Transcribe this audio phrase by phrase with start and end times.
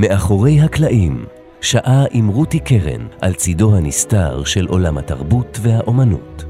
[0.00, 1.24] מאחורי הקלעים,
[1.60, 6.44] שעה עם רותי קרן על צידו הנסתר של עולם התרבות והאומנות.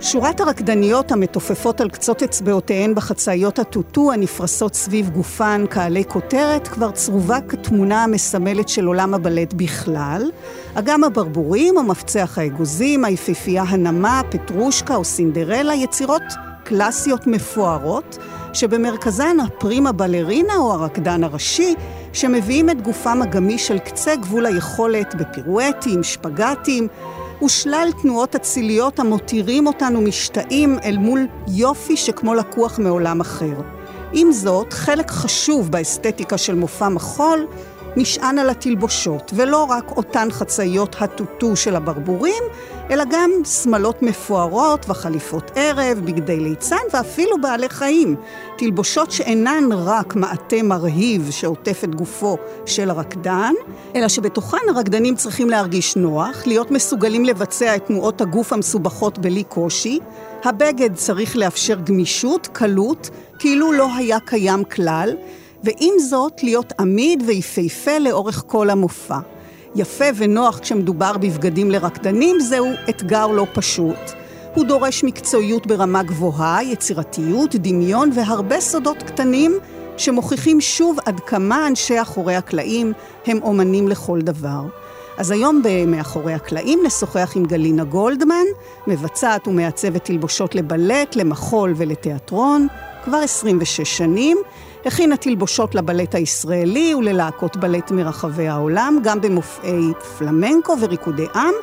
[0.00, 7.40] שורת הרקדניות המתופפות על קצות אצבעותיהן בחצאיות הטוטו הנפרסות סביב גופן כעלי כותרת כבר צרובה
[7.48, 10.30] כתמונה המסמלת של עולם הבלט בכלל.
[10.74, 16.22] אגם הברבורים, המפצח האגוזים, היפיפייה הנמה, פטרושקה או סינדרלה, יצירות
[16.66, 18.18] קלאסיות מפוארות,
[18.52, 21.74] שבמרכזן הפרימה בלרינה או הרקדן הראשי,
[22.12, 26.88] שמביאים את גופם הגמיש של קצה גבול היכולת בפירואטים, שפגטים,
[27.44, 33.60] ושלל תנועות אציליות המותירים אותנו משתאים אל מול יופי שכמו לקוח מעולם אחר.
[34.12, 37.46] עם זאת, חלק חשוב באסתטיקה של מופע מחול
[37.96, 42.42] נשען על התלבושות, ולא רק אותן חצאיות הטוטו של הברבורים,
[42.90, 48.16] אלא גם שמלות מפוארות וחליפות ערב, בגדי ליצן ואפילו בעלי חיים.
[48.58, 53.52] תלבושות שאינן רק מעטה מרהיב שעוטף את גופו של הרקדן,
[53.94, 59.98] אלא שבתוכן הרקדנים צריכים להרגיש נוח, להיות מסוגלים לבצע את תנועות הגוף המסובכות בלי קושי.
[60.44, 65.16] הבגד צריך לאפשר גמישות, קלות, כאילו לא היה קיים כלל.
[65.64, 69.18] ועם זאת להיות עמיד ויפהפה לאורך כל המופע.
[69.74, 74.12] יפה ונוח כשמדובר בבגדים לרקדנים זהו אתגר לא פשוט.
[74.54, 79.58] הוא דורש מקצועיות ברמה גבוהה, יצירתיות, דמיון והרבה סודות קטנים
[79.96, 82.92] שמוכיחים שוב עד כמה אנשי אחורי הקלעים
[83.26, 84.62] הם אומנים לכל דבר.
[85.18, 88.44] אז היום ב"מאחורי הקלעים" נשוחח עם גלינה גולדמן,
[88.86, 92.66] מבצעת ומעצבת תלבושות לבלט, למחול ולתיאטרון,
[93.04, 94.38] כבר 26 שנים,
[94.86, 101.54] הכינה תלבושות לבלט הישראלי וללהקות בלט מרחבי העולם, גם במופעי פלמנקו וריקודי עם,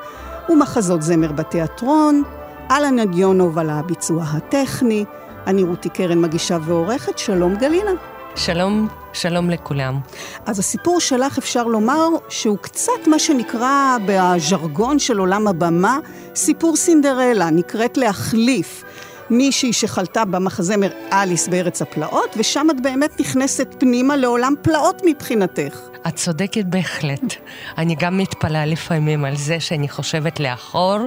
[0.50, 2.24] ומחזות זמר בתיאטרון,
[2.72, 5.06] אהלן נדיונוב על הביצוע הטכני,
[5.48, 7.92] אני רותי קרן מגישה ועורכת, שלום גלינה.
[8.36, 10.00] שלום, שלום לכולם.
[10.46, 16.00] אז הסיפור שלך אפשר לומר שהוא קצת מה שנקרא בז'רגון של עולם הבמה,
[16.36, 18.84] סיפור סינדרלה, נקראת להחליף.
[19.30, 25.80] מישהי שחלתה במחזמר אליס בארץ הפלאות, ושם את באמת נכנסת פנימה לעולם פלאות מבחינתך.
[26.08, 27.34] את צודקת בהחלט.
[27.78, 30.98] אני גם מתפלאה לפעמים על זה שאני חושבת לאחור,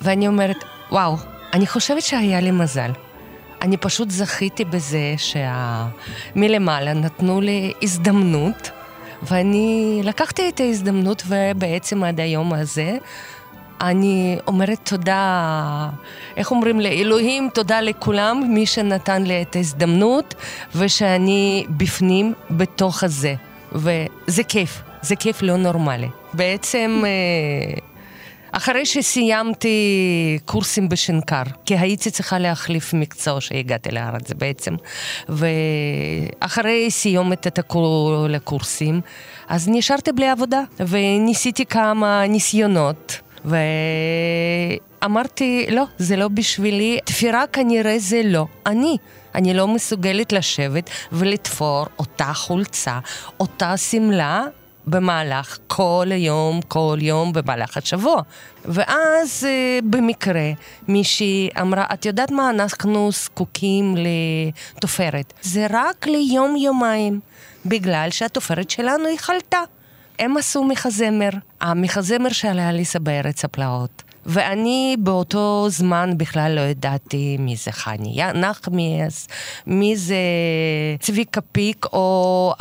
[0.00, 1.16] ואני אומרת, וואו,
[1.52, 2.90] אני חושבת שהיה לי מזל.
[3.62, 8.70] אני פשוט זכיתי בזה שמלמעלה נתנו לי הזדמנות,
[9.22, 12.96] ואני לקחתי את ההזדמנות, ובעצם עד היום הזה
[13.82, 15.88] אני אומרת תודה,
[16.36, 20.34] איך אומרים לאלוהים, תודה לכולם, מי שנתן לי את ההזדמנות,
[20.74, 23.34] ושאני בפנים, בתוך הזה.
[23.72, 26.08] וזה כיף, זה כיף לא נורמלי.
[26.34, 27.02] בעצם...
[27.04, 27.92] אה,
[28.54, 34.74] אחרי שסיימתי קורסים בשנקר, כי הייתי צריכה להחליף מקצוע שהגעתי לארץ בעצם,
[35.28, 39.00] ואחרי סיומת את כל הקורסים,
[39.48, 43.21] אז נשארתי בלי עבודה, וניסיתי כמה ניסיונות.
[43.44, 48.46] ואמרתי, לא, זה לא בשבילי, תפירה כנראה זה לא.
[48.66, 48.96] אני.
[49.34, 52.98] אני לא מסוגלת לשבת ולתפור אותה חולצה,
[53.40, 54.44] אותה שמלה,
[54.86, 58.22] במהלך כל היום, כל יום במהלך השבוע.
[58.64, 60.50] ואז אה, במקרה
[60.88, 63.94] מישהי אמרה, את יודעת מה, אנחנו זקוקים
[64.76, 65.32] לתופרת.
[65.42, 67.20] זה רק ליום-יומיים,
[67.66, 69.60] בגלל שהתופרת שלנו היא חלתה.
[70.18, 71.30] הם עשו מחזמר,
[71.60, 74.02] המחזמר של אליסה בארץ הפלאות.
[74.26, 79.28] ואני באותו זמן בכלל לא ידעתי מי זה חני נחמיאס,
[79.66, 80.16] מי זה
[81.00, 82.52] צביקה פיק או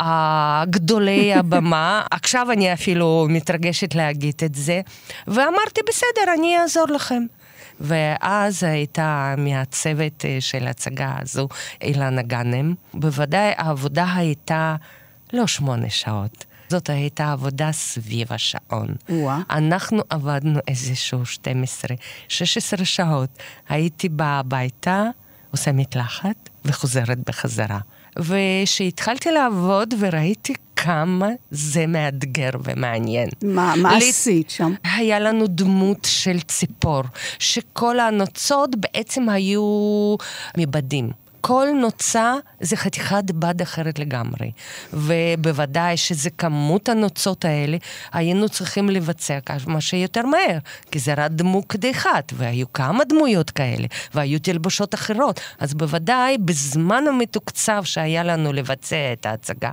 [0.69, 2.01] גדולי הבמה.
[2.12, 4.81] עכשיו אני אפילו מתרגשת להגיד את זה.
[5.27, 7.24] ואמרתי, בסדר, אני אעזור לכם.
[7.80, 11.47] ואז הייתה מהצוות אה, של ההצגה הזו
[11.81, 12.74] אילנה גאנם.
[12.94, 14.75] בוודאי העבודה הייתה
[15.33, 16.45] לא שמונה שעות.
[16.71, 18.88] זאת הייתה עבודה סביב השעון.
[19.09, 19.39] וואה.
[19.50, 21.95] אנחנו עבדנו איזשהו 12,
[22.27, 23.29] 16 שעות.
[23.69, 25.03] הייתי באה הביתה,
[25.51, 27.79] עושה מקלחת וחוזרת בחזרה.
[28.19, 33.29] וכשהתחלתי לעבוד וראיתי כמה זה מאתגר ומעניין.
[33.44, 34.73] מה, מה עשית שם?
[34.83, 37.01] היה לנו דמות של ציפור,
[37.39, 40.15] שכל הנוצות בעצם היו
[40.57, 41.09] מבדים.
[41.41, 44.51] כל נוצה זה חתיכת בד אחרת לגמרי.
[44.93, 47.77] ובוודאי שזה כמות הנוצות האלה,
[48.13, 50.57] היינו צריכים לבצע כמה שיותר מהר,
[50.91, 55.39] כי זה רק דמות אחד, והיו כמה דמויות כאלה, והיו תלבושות אחרות.
[55.59, 59.71] אז בוודאי, בזמן המתוקצב שהיה לנו לבצע את ההצגה,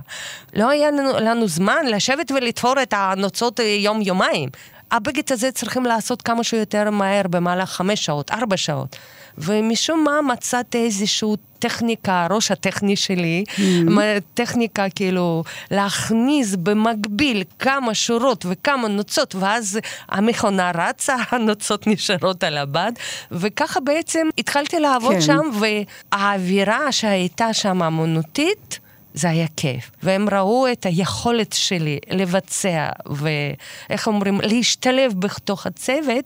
[0.53, 4.49] לא היה לנו, לנו זמן לשבת ולתפור את הנוצות יום-יומיים.
[4.91, 8.95] הבגד הזה צריכים לעשות כמה שיותר מהר במהלך חמש שעות, ארבע שעות.
[9.37, 13.99] ומשום מה מצאתי איזושהי טכניקה, הראש הטכני שלי, mm-hmm.
[14.33, 22.91] טכניקה כאילו להכניס במקביל כמה שורות וכמה נוצות, ואז המכונה רצה, הנוצות נשארות על הבד,
[23.31, 25.21] וככה בעצם התחלתי לעבוד כן.
[25.21, 28.79] שם, והאווירה שהייתה שם אמנותית,
[29.13, 29.91] זה היה כיף.
[30.03, 36.25] והם ראו את היכולת שלי לבצע ואיך אומרים, להשתלב בתוך הצוות,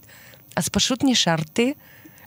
[0.56, 1.74] אז פשוט נשארתי.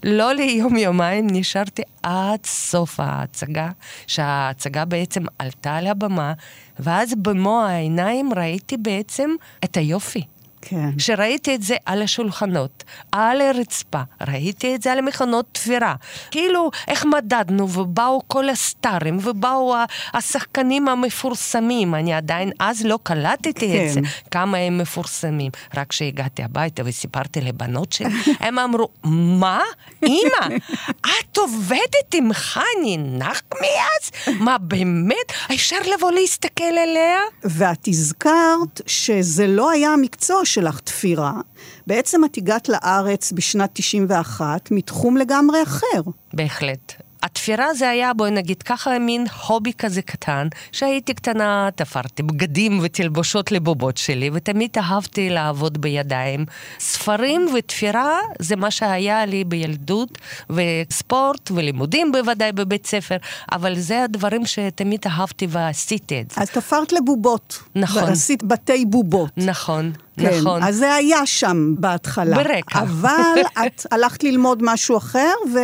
[0.02, 3.70] לא ליום-יומיים, נשארתי עד סוף ההצגה,
[4.06, 6.32] שההצגה בעצם עלתה על הבמה,
[6.78, 9.30] ואז במו העיניים ראיתי בעצם
[9.64, 10.22] את היופי.
[10.68, 10.98] כן.
[10.98, 15.94] שראיתי את זה על השולחנות, על הרצפה, ראיתי את זה על מכונות תפירה.
[16.30, 19.74] כאילו, איך מדדנו, ובאו כל הסטארים, ובאו
[20.14, 21.94] השחקנים המפורסמים.
[21.94, 23.86] אני עדיין אז לא קלטתי כן.
[23.86, 25.50] את זה, כמה הם מפורסמים.
[25.74, 28.08] רק כשהגעתי הביתה וסיפרתי לבנות שלי,
[28.40, 29.60] הם אמרו, מה?
[30.02, 30.56] אמא,
[31.00, 34.38] את עובדת עם חני נחמיאס?
[34.40, 35.32] מה, באמת?
[35.54, 37.18] אפשר לבוא להסתכל עליה?
[37.44, 41.40] ואת הזכרת שזה לא היה המקצוע שלך תפירה.
[41.86, 46.00] בעצם את הגעת לארץ בשנת 91 מתחום לגמרי אחר.
[46.34, 46.92] בהחלט.
[47.26, 53.52] התפירה זה היה, בואי נגיד ככה, מין הובי כזה קטן, שהייתי קטנה, תפרתי בגדים ותלבושות
[53.52, 56.44] לבובות שלי, ותמיד אהבתי לעבוד בידיים.
[56.80, 60.18] ספרים ותפירה זה מה שהיה לי בילדות,
[60.50, 63.16] וספורט ולימודים בוודאי בבית ספר,
[63.52, 66.40] אבל זה הדברים שתמיד אהבתי ועשיתי את זה.
[66.40, 67.62] אז תפרת לבובות.
[67.74, 68.02] נכון.
[68.02, 69.30] ועשית בתי בובות.
[69.36, 69.92] נכון.
[70.20, 70.62] כן, נכון.
[70.62, 72.36] אז זה היה שם בהתחלה.
[72.36, 72.80] ברקע.
[72.80, 75.58] אבל את הלכת ללמוד משהו אחר, ו...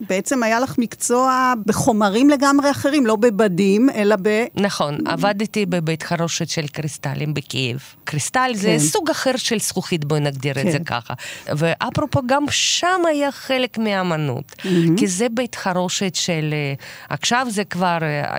[0.00, 4.44] בעצם היה לך מקצוע בחומרים לגמרי אחרים, לא בבדים, אלא ב...
[4.54, 7.78] נכון, עבדתי בבית חרושת של קריסטלים בקייב.
[8.04, 8.58] קריסטל כן.
[8.58, 10.66] זה סוג אחר של זכוכית, בואי נגדיר כן.
[10.66, 11.14] את זה ככה.
[11.46, 14.52] ואפרופו, גם שם היה חלק מהאמנות.
[14.58, 14.98] Mm-hmm.
[14.98, 16.50] כי זה בית חרושת של...
[16.52, 16.74] אה,
[17.08, 18.38] עכשיו זה כבר אה,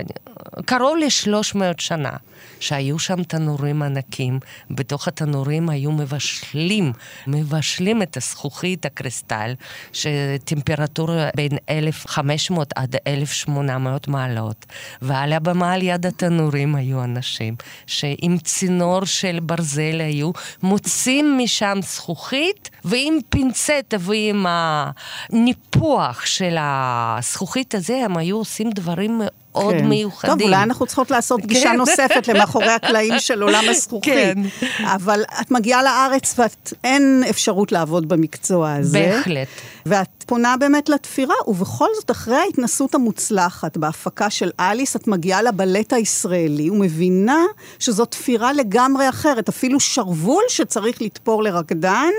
[0.65, 2.11] קרוב ל-300 שנה.
[2.59, 4.39] שהיו שם תנורים ענקים,
[4.71, 6.91] בתוך התנורים היו מבשלים,
[7.27, 9.53] מבשלים את הזכוכית, הקריסטל,
[9.93, 14.65] שטמפרטורה בין 1,500 עד 1,800 מעלות,
[15.01, 17.55] ועל הבמה על יד התנורים היו אנשים
[17.87, 20.31] שעם צינור של ברזל היו
[20.63, 29.46] מוצאים משם זכוכית, ועם פינצטה ועם הניפוח של הזכוכית הזה, הם היו עושים דברים מאוד...
[29.57, 29.87] מאוד כן.
[29.87, 30.33] מיוחדים.
[30.33, 31.75] טוב, אולי אנחנו צריכות לעשות פגישה כן.
[31.77, 34.13] נוספת למאחורי הקלעים של עולם הזכוכית.
[34.13, 34.41] כן.
[34.83, 38.99] אבל את מגיעה לארץ ואין אפשרות לעבוד במקצוע הזה.
[38.99, 39.47] בהחלט.
[39.85, 45.93] ואת פונה באמת לתפירה, ובכל זאת, אחרי ההתנסות המוצלחת בהפקה של אליס, את מגיעה לבלט
[45.93, 47.43] הישראלי ומבינה
[47.79, 49.49] שזו תפירה לגמרי אחרת.
[49.49, 52.11] אפילו שרוול שצריך לתפור לרקדן,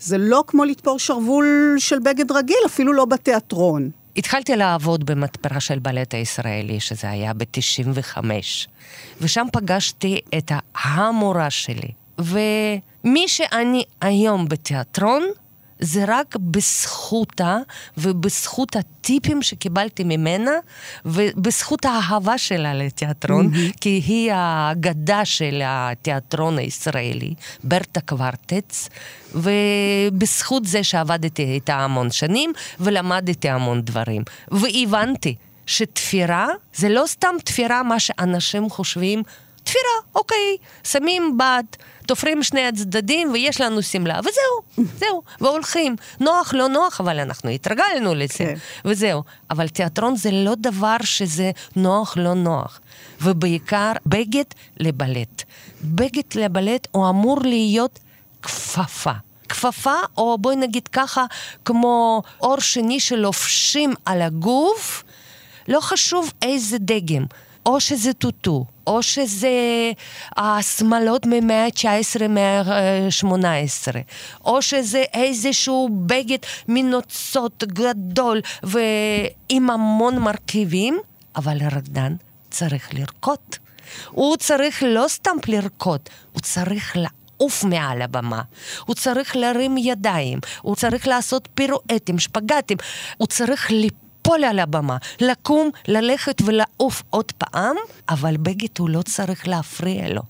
[0.00, 3.90] זה לא כמו לתפור שרוול של בגד רגיל, אפילו לא בתיאטרון.
[4.16, 8.16] התחלתי לעבוד במתפרה של בלט הישראלי, שזה היה ב-95,
[9.20, 10.52] ושם פגשתי את
[10.82, 11.88] המורה שלי.
[12.18, 15.22] ומי שאני היום בתיאטרון,
[15.80, 17.58] זה רק בזכותה
[17.98, 20.50] ובזכות הטיפים שקיבלתי ממנה
[21.04, 23.78] ובזכות האהבה שלה לתיאטרון, mm-hmm.
[23.80, 27.34] כי היא האגדה של התיאטרון הישראלי,
[27.64, 28.88] ברטה קוורטץ,
[29.34, 34.22] ובזכות זה שעבדתי איתה המון שנים ולמדתי המון דברים.
[34.50, 35.34] והבנתי
[35.66, 39.22] שתפירה זה לא סתם תפירה מה שאנשים חושבים,
[39.64, 41.64] תפירה, אוקיי, שמים בד.
[42.10, 45.96] תופרים שני הצדדים ויש לנו שמלה, וזהו, זהו, והולכים.
[46.20, 48.54] נוח, לא נוח, אבל אנחנו התרגלנו לזה, כן.
[48.84, 49.22] וזהו.
[49.50, 52.80] אבל תיאטרון זה לא דבר שזה נוח, לא נוח.
[53.20, 54.44] ובעיקר בגד
[54.80, 55.42] לבלט.
[55.84, 57.98] בגד לבלט הוא אמור להיות
[58.42, 59.12] כפפה.
[59.48, 61.24] כפפה, או בואי נגיד ככה,
[61.64, 65.04] כמו אור שני שלובשים על הגוף,
[65.68, 67.24] לא חשוב איזה דגם.
[67.66, 69.48] או שזה טוטו, או שזה
[70.36, 73.94] השמלות ממאה ה-19, מאה ה-18,
[74.44, 76.38] או שזה איזשהו בגד
[76.68, 80.98] מנוצות גדול ועם המון מרכיבים,
[81.36, 82.14] אבל הרקדן
[82.50, 83.38] צריך לרקוד.
[84.10, 86.00] הוא צריך לא סתם לרקוד,
[86.32, 88.42] הוא צריך לעוף מעל הבמה.
[88.86, 92.78] הוא צריך להרים ידיים, הוא צריך לעשות פירואטים, שפגטים,
[93.16, 97.76] הוא צריך ליפול על הבמה, לקום, ללכת ולעוף עוד פעם,
[98.08, 100.22] אבל בגד הוא לא צריך להפריע לו.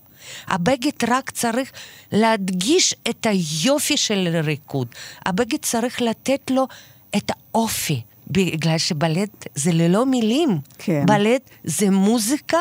[0.49, 1.73] הבגד רק צריך
[2.13, 4.87] להדגיש את היופי של הריקוד.
[5.27, 6.67] הבגד צריך לתת לו
[7.17, 10.59] את האופי, בגלל שבלט זה ללא מילים.
[10.79, 11.07] כן.
[11.07, 12.59] בלט זה מוזיקה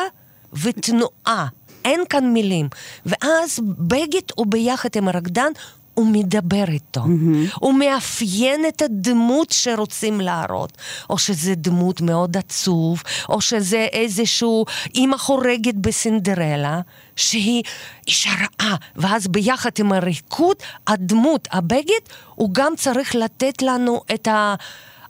[0.52, 1.46] ותנועה.
[1.84, 2.68] אין כאן מילים.
[3.06, 5.52] ואז בגד הוא ביחד עם הרקדן,
[6.00, 7.00] הוא מדבר איתו.
[7.00, 7.56] Mm-hmm.
[7.60, 10.78] הוא מאפיין את הדמות שרוצים להראות.
[11.10, 14.64] או שזה דמות מאוד עצוב, או שזה איזשהו
[14.94, 16.80] אימא חורגת בסינדרלה,
[17.16, 17.62] שהיא
[18.08, 22.04] אישה רעה, ואז ביחד עם הריקוד, הדמות, הבגד,
[22.34, 24.28] הוא גם צריך לתת לנו את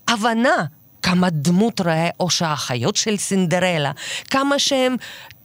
[0.08, 0.64] ההבנה.
[1.02, 3.92] כמה דמות ראה, או שהאחיות של סינדרלה,
[4.30, 4.96] כמה שהן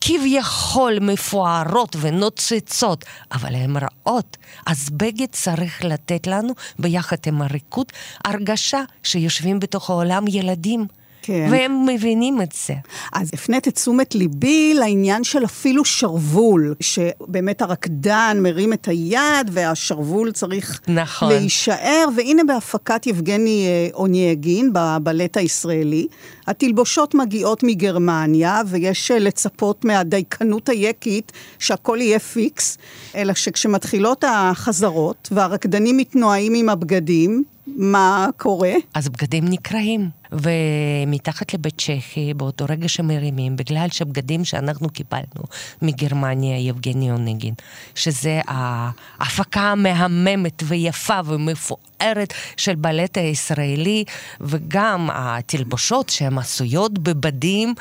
[0.07, 4.37] כביכול מפוארות ונוצצות, אבל הן רעות.
[4.65, 7.85] אז בגד צריך לתת לנו, ביחד עם הריקוד,
[8.25, 10.87] הרגשה שיושבים בתוך העולם ילדים.
[11.25, 11.47] כן.
[11.51, 12.73] והם מבינים את זה.
[13.13, 20.31] אז הפנית את תשומת ליבי לעניין של אפילו שרוול, שבאמת הרקדן מרים את היד והשרוול
[20.31, 21.29] צריך נכון.
[21.29, 26.07] להישאר, והנה בהפקת יבגני אה, אונייגין, בבלט הישראלי,
[26.47, 32.77] התלבושות מגיעות מגרמניה, ויש אה, לצפות מהדייקנות היקית שהכל יהיה פיקס,
[33.15, 38.73] אלא שכשמתחילות החזרות והרקדנים מתנועים עם הבגדים, מה קורה?
[38.93, 40.09] אז בגדים נקרעים.
[40.31, 45.43] ומתחת לבית צ'כי, באותו רגע שמרימים, בגלל שבגדים שאנחנו קיבלנו
[45.81, 47.53] מגרמניה, יבגני אונגין,
[47.95, 54.03] שזה ההפקה המהממת ויפה ומפוארת של בלט הישראלי,
[54.41, 57.73] וגם התלבושות שהן עשויות בבדים.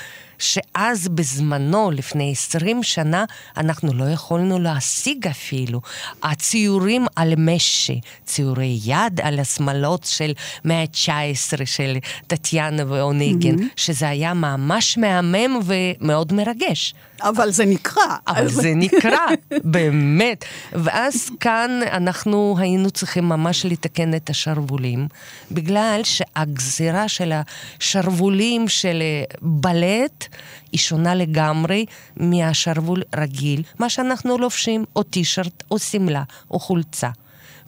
[0.44, 3.24] שאז בזמנו, לפני 20 שנה,
[3.56, 5.80] אנחנו לא יכולנו להשיג אפילו.
[6.22, 10.32] הציורים על משי, ציורי יד על השמלות של
[10.64, 11.96] מאה ה-19 של
[12.26, 13.72] טטיאנה ואוניגן, mm-hmm.
[13.76, 16.94] שזה היה ממש מהמם ומאוד מרגש.
[17.23, 18.16] אבל זה נקרא.
[18.26, 19.26] אבל זה נקרא,
[19.64, 20.44] באמת.
[20.73, 25.09] ואז כאן אנחנו היינו צריכים ממש לתקן את השרוולים,
[25.50, 27.33] בגלל שהגזירה של
[27.80, 29.02] השרוולים של
[29.42, 30.28] בלט
[30.73, 37.11] היא שונה לגמרי מהשרוול רגיל, מה שאנחנו לובשים, או טישרט, או שמלה, או חולצה.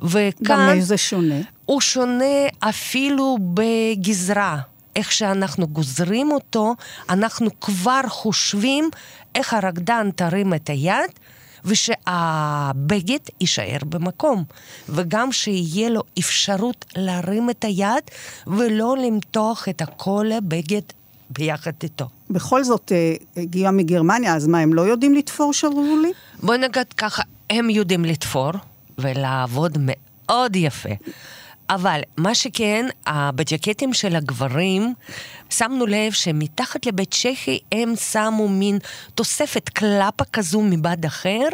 [0.00, 0.72] וכאן...
[0.72, 1.40] במה זה שונה?
[1.64, 4.58] הוא שונה אפילו בגזרה.
[4.96, 6.74] איך שאנחנו גוזרים אותו,
[7.08, 8.90] אנחנו כבר חושבים
[9.34, 11.10] איך הרקדן תרים את היד,
[11.64, 14.44] ושהבגד יישאר במקום,
[14.88, 18.02] וגם שיהיה לו אפשרות להרים את היד
[18.46, 20.80] ולא למתוח את כל הבגד
[21.30, 22.08] ביחד איתו.
[22.30, 26.12] בכל זאת, אה, הגיעה מגרמניה, אז מה, הם לא יודעים לתפור שרוולים?
[26.42, 28.50] בוא נגיד ככה, הם יודעים לתפור
[28.98, 30.88] ולעבוד מאוד יפה.
[31.70, 34.94] אבל מה שכן, בג'קטים של הגברים,
[35.50, 38.78] שמנו לב שמתחת לבית צ'כי הם שמו מין
[39.14, 41.48] תוספת קלפה כזו מבד אחר,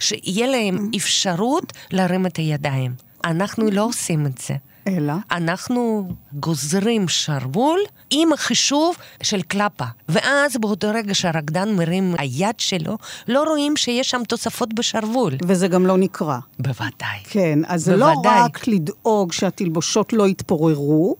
[0.00, 2.94] שיהיה להם אפשרות להרים את הידיים.
[3.24, 4.54] אנחנו לא עושים את זה.
[4.86, 5.12] אלא?
[5.30, 9.84] אנחנו גוזרים שרוול עם החישוב של קלפה.
[10.08, 15.32] ואז באותו רגע שהרקדן מרים היד שלו, לא רואים שיש שם תוספות בשרוול.
[15.44, 16.38] וזה גם לא נקרע.
[16.58, 17.18] בוודאי.
[17.24, 21.16] כן, אז זה לא רק לדאוג שהתלבושות לא יתפוררו,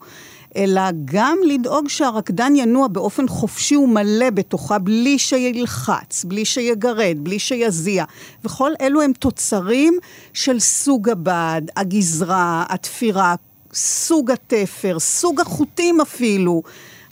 [0.57, 8.05] אלא גם לדאוג שהרקדן ינוע באופן חופשי ומלא בתוכה, בלי שילחץ, בלי שיגרד, בלי שיזיע.
[8.45, 9.99] וכל אלו הם תוצרים
[10.33, 13.35] של סוג הבד, הגזרה, התפירה,
[13.77, 16.63] סוג התפר, סוג החוטים אפילו.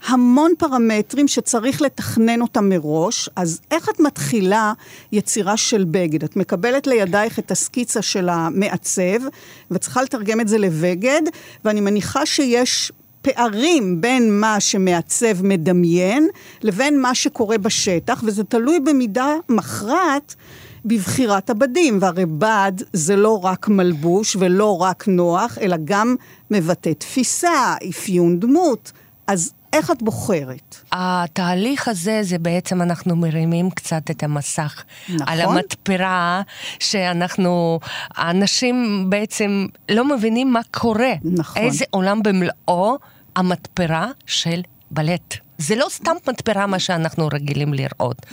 [0.07, 4.73] המון פרמטרים שצריך לתכנן אותם מראש, אז איך את מתחילה
[5.11, 6.23] יצירה של בגד?
[6.23, 9.19] את מקבלת לידייך את הסקיצה של המעצב,
[9.71, 11.21] וצריכה לתרגם את זה לבגד,
[11.65, 12.91] ואני מניחה שיש
[13.21, 16.27] פערים בין מה שמעצב מדמיין
[16.61, 20.35] לבין מה שקורה בשטח, וזה תלוי במידה מכרעת
[20.85, 26.15] בבחירת הבדים, והרי בד זה לא רק מלבוש ולא רק נוח, אלא גם
[26.51, 28.91] מבטא תפיסה, אפיון דמות.
[29.27, 30.75] אז איך את בוחרת?
[30.91, 34.83] התהליך הזה, זה בעצם אנחנו מרימים קצת את המסך.
[35.09, 35.27] נכון.
[35.27, 36.41] על המתפרה,
[36.79, 37.79] שאנחנו,
[38.15, 41.13] האנשים בעצם לא מבינים מה קורה.
[41.23, 41.61] נכון.
[41.61, 42.97] איזה עולם במלואו
[43.35, 44.61] המתפרה של
[44.91, 45.35] בלט.
[45.57, 48.25] זה לא סתם מתפרה מה שאנחנו רגילים לראות.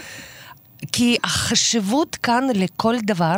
[0.92, 3.36] כי החשיבות כאן לכל דבר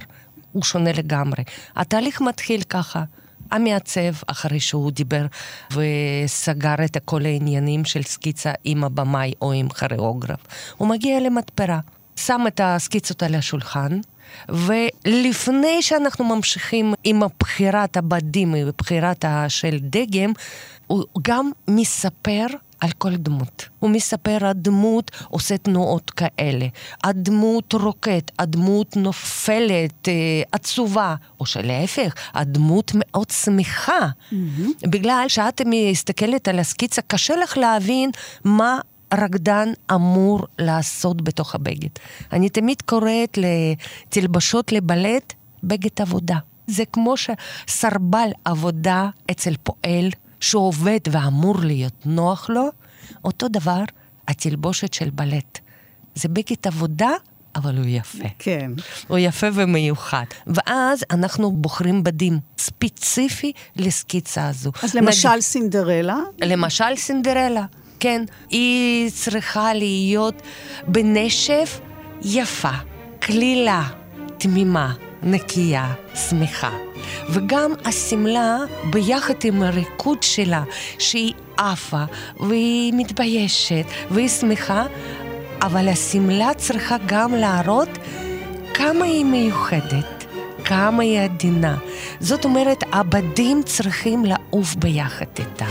[0.52, 1.42] הוא שונה לגמרי.
[1.76, 3.02] התהליך מתחיל ככה.
[3.50, 5.26] המעצב, אחרי שהוא דיבר
[5.72, 10.38] וסגר את כל העניינים של סקיצה עם הבמאי או עם כוריאוגרף,
[10.76, 11.80] הוא מגיע למתפרה.
[12.16, 14.00] שם את הסקיצות על השולחן,
[14.48, 20.32] ולפני שאנחנו ממשיכים עם בחירת הבדים, בחירת של דגם,
[20.86, 22.46] הוא גם מספר
[22.81, 23.69] על כל דמות.
[23.78, 26.66] הוא מספר, הדמות עושה תנועות כאלה,
[27.04, 34.09] הדמות רוקט, הדמות נופלת, אה, עצובה, או שלהפך, הדמות מאוד שמחה.
[34.09, 34.88] Mm-hmm.
[34.88, 38.11] בגלל שאת מסתכלת על הסקיצה, קשה לך להבין
[38.45, 38.78] מה
[39.14, 41.88] רקדן אמור לעשות בתוך הבגד.
[42.33, 45.33] אני תמיד קוראת לתלבשות לבלט
[45.64, 46.37] בגד עבודה.
[46.66, 50.11] זה כמו שסרבל עבודה אצל פועל
[50.44, 52.68] שעובד ואמור להיות נוח לו,
[53.24, 53.82] אותו דבר
[54.28, 55.58] התלבושת של בלט.
[56.14, 57.10] זה בגד עבודה,
[57.56, 58.28] אבל הוא יפה.
[58.38, 58.70] כן.
[59.08, 60.24] הוא יפה ומיוחד.
[60.46, 64.70] ואז אנחנו בוחרים בדים ספציפי לסקיצה הזו.
[64.82, 66.18] אז למשל נגיד, סינדרלה?
[66.42, 67.64] למשל סינדרלה,
[68.00, 68.24] כן.
[68.50, 70.42] היא צריכה להיות
[70.88, 71.80] בנשף
[72.22, 72.72] יפה,
[73.18, 73.88] קלילה,
[74.38, 74.94] תמימה,
[75.25, 75.93] נקייה,
[76.28, 76.71] שמחה.
[77.31, 78.57] וגם השמלה,
[78.90, 80.62] ביחד עם הריקוד שלה,
[80.99, 82.04] שהיא עפה,
[82.40, 84.85] והיא מתביישת, והיא שמחה,
[85.62, 87.88] אבל השמלה צריכה גם להראות
[88.75, 90.25] כמה היא מיוחדת,
[90.64, 91.76] כמה היא עדינה.
[92.21, 95.66] זאת אומרת, הבדים צריכים לעוף ביחד איתה.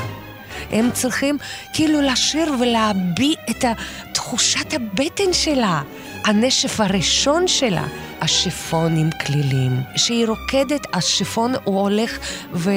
[0.72, 1.38] הם צריכים
[1.74, 3.66] כאילו לשיר ולהביע את
[4.14, 5.82] תחושת הבטן שלה,
[6.26, 7.86] הנשף הראשון שלה.
[8.22, 9.82] השיפונים כלילים.
[9.96, 12.18] כשהיא רוקדת, השיפון הוא הולך
[12.54, 12.72] ו...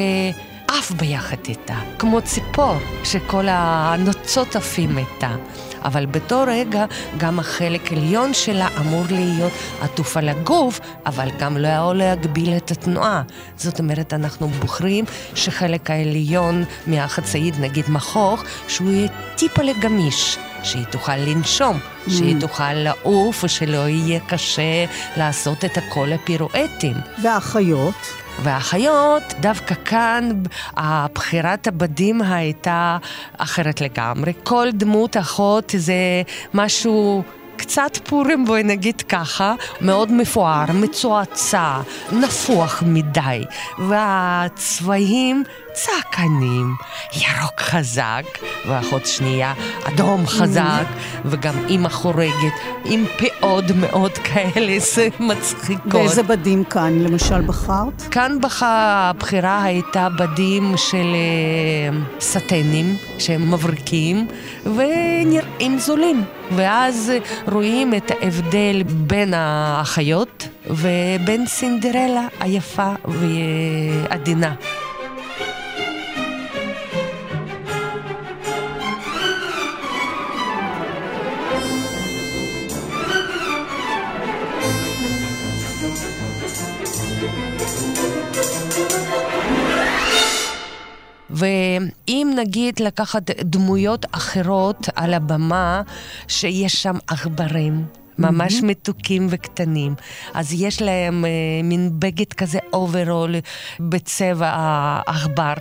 [0.68, 2.74] עף ביחד איתה, כמו ציפור,
[3.04, 5.36] שכל הנוצות עפים איתה.
[5.86, 6.84] אבל בתור רגע,
[7.18, 12.70] גם החלק העליון שלה אמור להיות עטוף על הגוף, אבל גם לא יכול להגביל את
[12.70, 13.22] התנועה.
[13.56, 20.38] זאת אומרת, אנחנו בוחרים שחלק העליון מהחצאית, נגיד מכוך, שהוא יהיה טיפה לגמיש.
[20.62, 22.10] שהיא תוכל לנשום, mm.
[22.10, 24.84] שהיא תוכל לעוף, ושלא יהיה קשה
[25.16, 26.96] לעשות את כל הפירואטים.
[27.22, 27.94] והאחיות?
[28.42, 30.28] והאחיות, דווקא כאן
[30.76, 32.98] הבחירת הבדים הייתה
[33.38, 34.32] אחרת לגמרי.
[34.44, 35.94] כל דמות אחות זה
[36.54, 37.22] משהו...
[37.58, 41.80] קצת פורים, בואי נגיד ככה, מאוד מפואר, מצועצע,
[42.12, 43.44] נפוח מדי,
[43.78, 45.44] והצבעים
[45.76, 46.74] צעקנים,
[47.12, 48.24] ירוק חזק,
[48.68, 50.84] ואחות שנייה אדום חזק,
[51.24, 54.76] וגם אימא חורגת, עם פאות מאוד כאלה,
[55.20, 55.94] מצחיקות.
[55.94, 58.02] ואיזה בדים כאן למשל בחרת?
[58.10, 58.62] כאן בח...
[58.62, 64.26] הבחירה הייתה בדים של uh, סטנים, שהם מבריקים,
[64.64, 66.24] ונראים זולים.
[66.56, 67.12] ואז
[67.52, 74.54] רואים את ההבדל בין האחיות ובין סינדרלה היפה ועדינה.
[91.36, 95.82] ואם נגיד לקחת דמויות אחרות על הבמה,
[96.28, 97.84] שיש שם עכברים,
[98.18, 98.64] ממש mm-hmm.
[98.64, 99.94] מתוקים וקטנים.
[100.34, 101.30] אז יש להם אה,
[101.64, 103.34] מין בגד כזה אוברול
[103.80, 105.54] בצבע העכבר,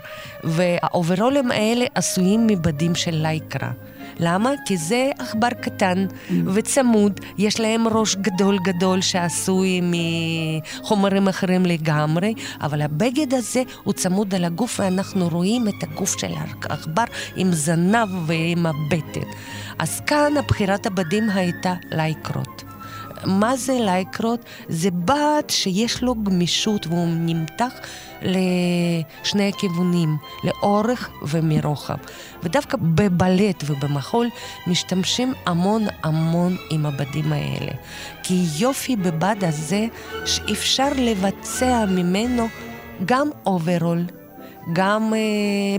[0.43, 3.71] והאוברולים האלה עשויים מבדים של לייקרה.
[4.19, 4.51] למה?
[4.65, 6.05] כי זה עכבר קטן.
[6.53, 9.81] וצמוד, יש להם ראש גדול גדול שעשוי
[10.81, 16.33] מחומרים אחרים לגמרי, אבל הבגד הזה הוא צמוד על הגוף ואנחנו רואים את הגוף של
[16.37, 17.03] העכבר
[17.35, 19.27] עם זנב ועם הבטן.
[19.79, 22.74] אז כאן הבחירת הבדים הייתה לייקרות.
[23.25, 24.45] מה זה לייקרות?
[24.69, 27.73] זה בד שיש לו גמישות והוא נמתח
[28.21, 31.97] לשני הכיוונים, לאורך ומרוחב.
[32.43, 34.29] ודווקא בבלט ובמחול
[34.67, 37.71] משתמשים המון המון עם הבדים האלה.
[38.23, 39.87] כי יופי בבד הזה
[40.25, 42.47] שאפשר לבצע ממנו
[43.05, 44.05] גם אוברול.
[44.73, 45.19] גם אה,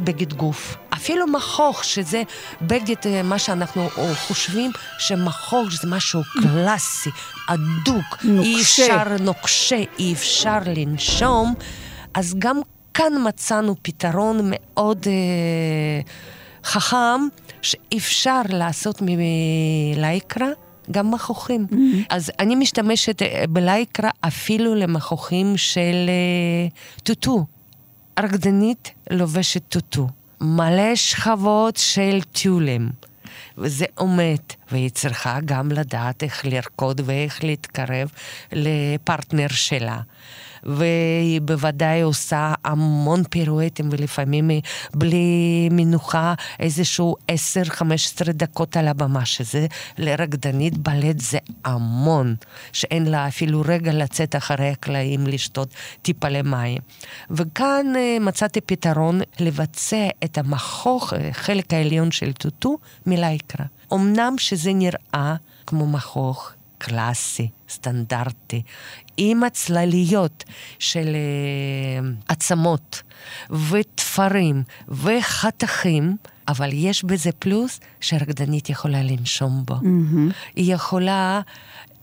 [0.05, 0.77] בגד גוף.
[0.95, 2.23] אפילו מחוך, שזה
[2.63, 7.11] בגד, אה, מה שאנחנו חושבים שמחוך זה משהו קלאסי,
[7.47, 8.25] אדוק.
[8.25, 8.43] נוקשה.
[8.43, 11.55] אי אפשר, נוקשה, אי אפשר לנשום.
[12.15, 12.61] אז גם
[12.95, 16.01] כאן מצאנו פתרון מאוד אה,
[16.65, 17.21] חכם,
[17.63, 20.49] שאפשר לעשות מלייקרה.
[20.91, 21.67] גם מכוחים.
[21.71, 22.07] Mm-hmm.
[22.11, 26.69] אז אני משתמשת אה, בלייקרה אפילו למכוחים של אה,
[27.03, 27.45] טוטו.
[28.19, 30.09] רקדנית לובשת טוטו,
[30.41, 32.91] מלא שכבות של טיולים.
[33.59, 34.39] וזה עומד,
[34.71, 38.09] והיא צריכה גם לדעת איך לרקוד ואיך להתקרב
[38.53, 40.01] לפרטנר שלה.
[40.67, 44.63] והיא בוודאי עושה המון פירואטים, ולפעמים היא
[44.95, 47.33] בלי מנוחה איזשהו 10-15
[48.31, 49.67] דקות על הבמה, שזה
[49.99, 52.35] לרקדנית בלט זה המון,
[52.73, 55.69] שאין לה אפילו רגע לצאת אחרי הקלעים לשתות
[56.03, 56.79] טיפה למים.
[57.31, 63.67] וכאן אה, מצאתי פתרון לבצע את המכוך, אה, חלק העליון של טוטו, מלייקרה.
[63.93, 65.35] אמנם שזה נראה
[65.67, 68.63] כמו מכוך קלאסי, סטנדרטי,
[69.17, 70.45] עם הצלליות
[70.79, 73.03] של uh, עצמות
[73.51, 76.17] ותפרים וחתכים,
[76.49, 79.75] אבל יש בזה פלוס שרקדנית יכולה לנשום בו.
[79.75, 80.33] Mm-hmm.
[80.57, 81.41] היא יכולה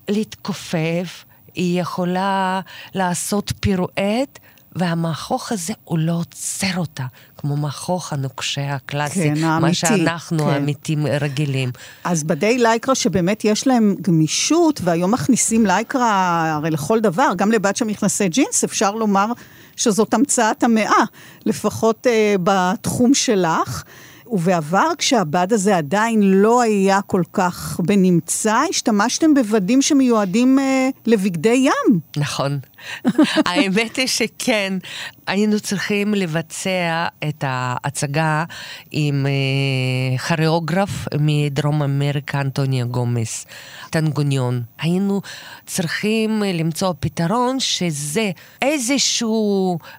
[0.08, 2.62] להתכופף, היא יכולה
[2.94, 4.40] לעשות פירואט
[4.76, 7.04] והמכוך הזה, הוא לא עוצר אותה,
[7.38, 9.68] כמו מכוך הנוקשה הקלאסי, כן, האמיתי.
[9.68, 10.50] מה שאנחנו כן.
[10.50, 11.72] האמיתים רגילים.
[12.04, 17.76] אז בדי לייקרה שבאמת יש להם גמישות, והיום מכניסים לייקרה הרי לכל דבר, גם לבת
[17.76, 19.26] של מכנסי ג'ינס, אפשר לומר
[19.76, 21.04] שזאת המצאת המאה,
[21.46, 23.84] לפחות אה, בתחום שלך.
[24.34, 32.00] ובעבר, כשהבד הזה עדיין לא היה כל כך בנמצא, השתמשתם בבדים שמיועדים אה, לבגדי ים.
[32.18, 32.60] נכון.
[33.46, 34.74] האמת היא שכן,
[35.28, 38.44] היינו צריכים לבצע את ההצגה
[38.92, 43.46] עם אה, כריאוגרף מדרום אמריקה, אנטוניה גומס,
[43.90, 44.62] טנגוניון.
[44.80, 45.22] היינו
[45.66, 49.28] צריכים למצוא פתרון שזה איזושהי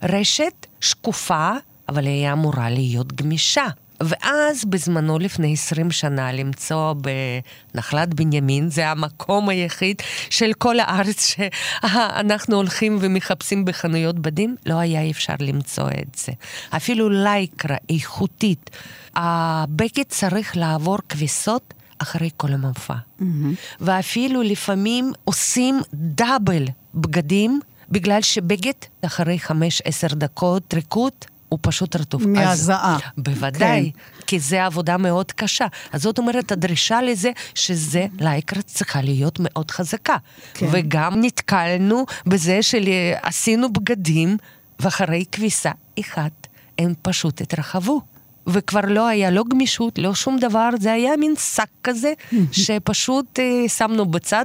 [0.03, 1.51] רשת שקופה,
[1.89, 3.65] אבל היא אמורה להיות גמישה.
[4.03, 6.95] ואז בזמנו, לפני 20 שנה, למצוא
[7.75, 9.97] בנחלת בנימין, זה המקום היחיד
[10.31, 16.33] של כל הארץ שאנחנו הולכים ומחפשים בחנויות בדים, לא היה אפשר למצוא את זה.
[16.71, 18.71] אפילו לייקרה איכותית.
[19.17, 22.95] הבגד צריך לעבור כביסות אחרי כל המופע.
[22.95, 23.25] Mm-hmm.
[23.81, 29.39] ואפילו לפעמים עושים דאבל בגדים, בגלל שבגד אחרי
[30.11, 31.13] 5-10 דקות ריקוד,
[31.49, 32.29] הוא פשוט רטוב.
[32.29, 32.99] מהזעה.
[33.19, 34.25] בוודאי, כן.
[34.27, 35.67] כי זה עבודה מאוד קשה.
[35.93, 40.17] אז זאת אומרת, הדרישה לזה שזה לייקרה צריכה להיות מאוד חזקה.
[40.55, 40.67] כן.
[40.71, 44.37] וגם נתקלנו בזה שעשינו בגדים,
[44.81, 46.47] ואחרי כביסה אחת
[46.79, 48.01] הם פשוט התרחבו.
[48.47, 52.13] וכבר לא היה לא גמישות, לא שום דבר, זה היה מין שק כזה,
[52.53, 54.45] שפשוט אה, שמנו בצד.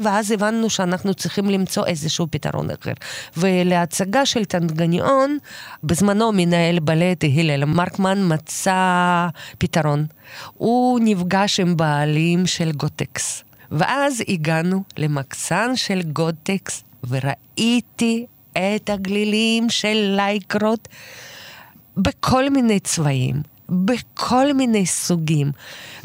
[0.00, 2.92] ואז הבנו שאנחנו צריכים למצוא איזשהו פתרון אחר.
[3.36, 5.38] ולהצגה של טנגניון,
[5.84, 10.06] בזמנו מנהל בלט הלל מרקמן מצא פתרון.
[10.54, 13.44] הוא נפגש עם בעלים של גוטקס.
[13.72, 20.88] ואז הגענו למחסן של גוטקס, וראיתי את הגלילים של לייקרות
[21.96, 23.57] בכל מיני צבעים.
[23.68, 25.50] בכל מיני סוגים.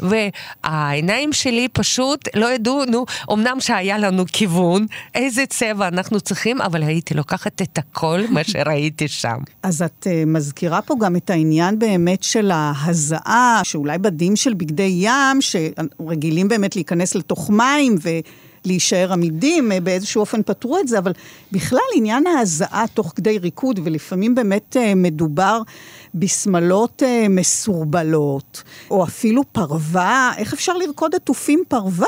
[0.00, 6.82] והעיניים שלי פשוט לא ידעו, נו, אמנם שהיה לנו כיוון, איזה צבע אנחנו צריכים, אבל
[6.82, 9.38] הייתי לוקחת את הכל מה שראיתי שם.
[9.62, 14.96] אז את uh, מזכירה פה גם את העניין באמת של ההזעה, שאולי בדים של בגדי
[14.96, 18.08] ים, שרגילים באמת להיכנס לתוך מים ו...
[18.64, 21.12] להישאר עמידים, אה, באיזשהו אופן פתרו את זה, אבל
[21.52, 25.62] בכלל עניין ההזעה תוך כדי ריקוד, ולפעמים באמת אה, מדובר
[26.14, 32.06] בשמלות אה, מסורבלות, או אפילו פרווה, איך אפשר לרקוד עטופים פרווה?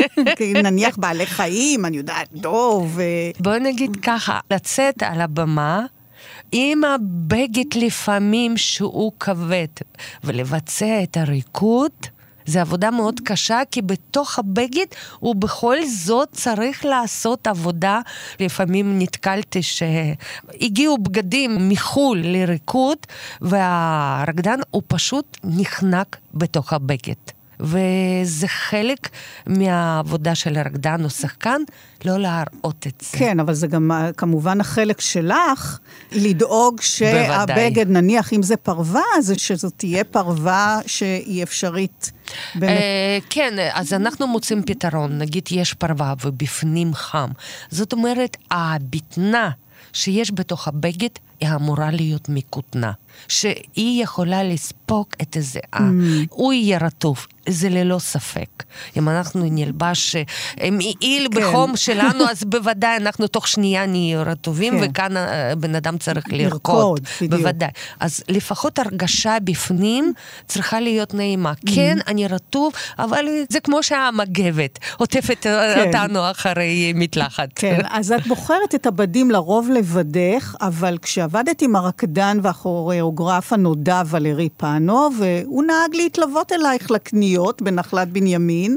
[0.64, 3.00] נניח בעלי חיים, אני יודעת, דוב.
[3.40, 5.86] בואי נגיד ככה, לצאת על הבמה,
[6.52, 9.66] עם הבגד לפעמים שהוא כבד,
[10.24, 11.90] ולבצע את הריקוד,
[12.46, 14.86] זו עבודה מאוד קשה, כי בתוך הבגד
[15.18, 18.00] הוא בכל זאת צריך לעשות עבודה.
[18.40, 22.98] לפעמים נתקלתי שהגיעו בגדים מחו"ל לריקוד,
[23.40, 27.33] והרקדן הוא פשוט נחנק בתוך הבגד.
[27.60, 29.08] וזה חלק
[29.46, 31.60] מהעבודה של הרקדן או שחקן,
[32.04, 33.18] לא להראות את זה.
[33.18, 35.78] כן, אבל זה גם כמובן החלק שלך,
[36.12, 42.12] לדאוג שהבגד, נניח אם זה פרווה, אז שזאת תהיה פרווה שהיא אפשרית.
[42.54, 42.70] באמת.
[42.70, 47.30] אה, כן, אז אנחנו מוצאים פתרון, נגיד יש פרווה ובפנים חם.
[47.70, 49.50] זאת אומרת, הבטנה
[49.92, 51.08] שיש בתוך הבגד
[51.40, 52.92] היא אמורה להיות מכותנה.
[53.28, 55.78] שהיא יכולה לספוג את הזיעה.
[55.78, 56.26] Mm.
[56.30, 58.62] הוא יהיה רטוב, זה ללא ספק.
[58.96, 60.16] אם אנחנו נלבש
[60.72, 61.40] מעיל כן.
[61.40, 64.90] בחום שלנו, אז בוודאי אנחנו תוך שנייה נהיה רטובים, כן.
[64.90, 67.00] וכאן הבן אדם צריך לרקוד.
[67.00, 67.68] לרקוד, בוודאי.
[68.00, 70.12] אז לפחות הרגשה בפנים
[70.46, 71.52] צריכה להיות נעימה.
[71.52, 71.74] Mm.
[71.74, 75.86] כן, אני רטוב, אבל זה כמו שהמגבת עוטפת כן.
[75.86, 77.48] אותנו אחרי מקלחת.
[77.54, 84.48] כן, אז את בוחרת את הבדים לרוב לבדך, אבל כשעבדת עם הרקדן והכוריאוגרף הנודע ולרי
[84.56, 88.76] פאנו, והוא נהג להתלוות אלייך לקניות בנחלת בנימין,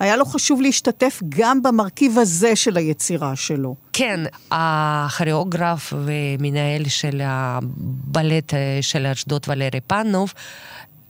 [0.00, 3.74] היה לו חשוב להשתתף גם במרכיב הזה של היצירה שלו.
[3.92, 10.32] כן, הכריאוגרף ומנהל של הבלט אה, של אשדוד ולרי פנוב,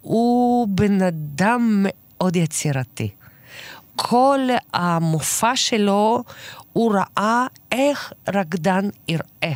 [0.00, 3.10] הוא בן אדם מאוד יצירתי.
[3.96, 4.40] כל
[4.72, 6.24] המופע שלו,
[6.72, 9.54] הוא ראה איך רקדן יראה.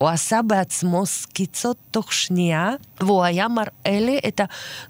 [0.00, 4.40] הוא עשה בעצמו סקיצות תוך שנייה, והוא היה מראה לי את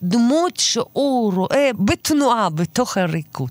[0.02, 3.50] הדמות שהוא רואה בתנועה, בתוך הריקוד.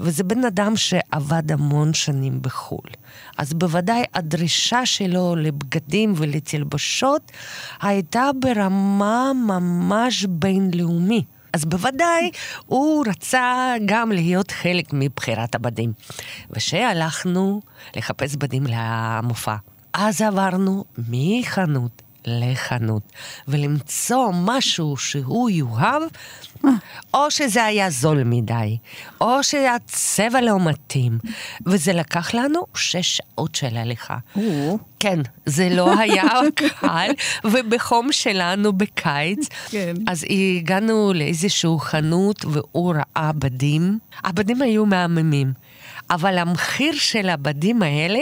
[0.00, 2.90] וזה בן אדם שעבד המון שנים בחו"ל.
[3.38, 7.32] אז בוודאי הדרישה שלו לבגדים ולתלבשות
[7.82, 11.24] הייתה ברמה ממש בינלאומי.
[11.52, 12.30] אז בוודאי
[12.66, 15.92] הוא רצה גם להיות חלק מבחירת הבדים.
[16.50, 17.60] וכשהלכנו
[17.96, 19.56] לחפש בדים למופע,
[19.92, 23.12] אז עברנו מחנות לחנות,
[23.48, 26.02] ולמצוא משהו שהוא יאהב,
[27.14, 28.78] או שזה היה זול מדי,
[29.20, 31.18] או שהצבע לא מתאים,
[31.66, 34.18] וזה לקח לנו שש שעות של הליכה.
[35.00, 36.24] כן, זה לא היה
[36.54, 37.10] קל,
[37.44, 39.94] ובחום שלנו בקיץ, כן.
[40.06, 43.98] אז הגענו לאיזושהי חנות והוא ראה בדים.
[44.24, 45.52] הבדים היו מהממים,
[46.10, 48.20] אבל המחיר של הבדים האלה,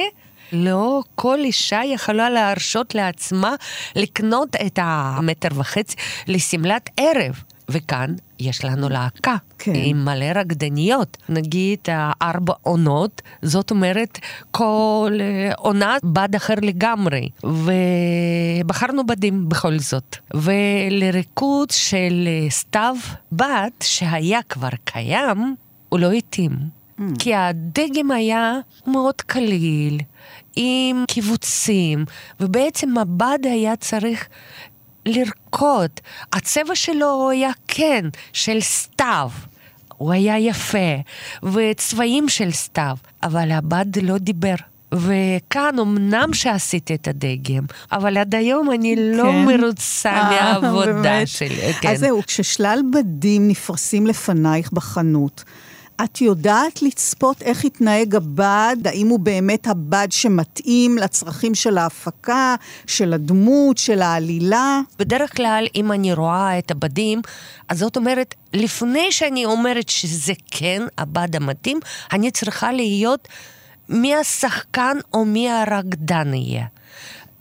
[0.52, 3.54] לא כל אישה יכולה להרשות לעצמה
[3.96, 7.42] לקנות את המטר וחצי לשמלת ערב.
[7.68, 9.72] וכאן יש לנו להקה כן.
[9.74, 11.78] עם מלא רקדניות, נגיד
[12.22, 14.18] ארבע עונות, זאת אומרת
[14.50, 20.16] כל אה, עונה בד אחר לגמרי, ובחרנו בדים בכל זאת.
[20.34, 22.96] ולריקוד של אה, סתיו
[23.32, 25.54] בד שהיה כבר קיים,
[25.88, 26.75] הוא לא התאים.
[27.00, 27.02] Mm.
[27.18, 30.00] כי הדגם היה מאוד קליל,
[30.56, 32.04] עם קיבוצים,
[32.40, 34.28] ובעצם הבד היה צריך
[35.06, 35.90] לרקוד.
[36.32, 39.30] הצבע שלו היה כן, של סתיו.
[39.96, 40.96] הוא היה יפה,
[41.42, 44.54] וצבעים של סתיו, אבל הבד לא דיבר.
[44.94, 49.46] וכאן אמנם שעשית את הדגם, אבל עד היום אני לא כן.
[49.46, 51.72] לא מרוצה אה, מהעבודה שלי.
[51.80, 51.88] כן.
[51.88, 55.44] אז זהו, כששלל בדים נפרסים לפנייך בחנות,
[56.04, 58.76] את יודעת לצפות איך התנהג הבד?
[58.84, 62.54] האם הוא באמת הבד שמתאים לצרכים של ההפקה,
[62.86, 64.80] של הדמות, של העלילה?
[64.98, 67.22] בדרך כלל, אם אני רואה את הבדים,
[67.68, 71.80] אז זאת אומרת, לפני שאני אומרת שזה כן הבד המתאים,
[72.12, 73.28] אני צריכה להיות
[73.88, 76.66] מי השחקן או מי הרקדן יהיה.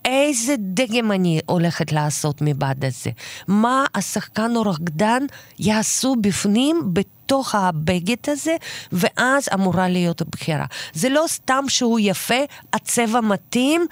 [0.06, 3.10] איזה דגם אני הולכת לעשות מבעד הזה?
[3.48, 5.24] מה השחקן או רקדן
[5.60, 6.94] יעשו בפנים
[7.26, 8.56] בתוך הבגד הזה,
[8.92, 10.66] ואז אמורה להיות בחירה.
[10.94, 13.86] זה לא סתם שהוא יפה, הצבע מתאים,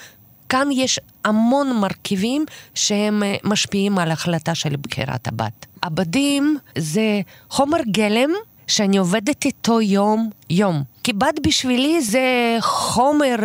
[0.49, 5.65] כאן יש המון מרכיבים שהם אה, משפיעים על החלטה של בחירת הבת.
[5.83, 8.29] הבדים זה חומר גלם
[8.67, 10.83] שאני עובדת איתו יום-יום.
[11.03, 13.35] כי בד בשבילי זה חומר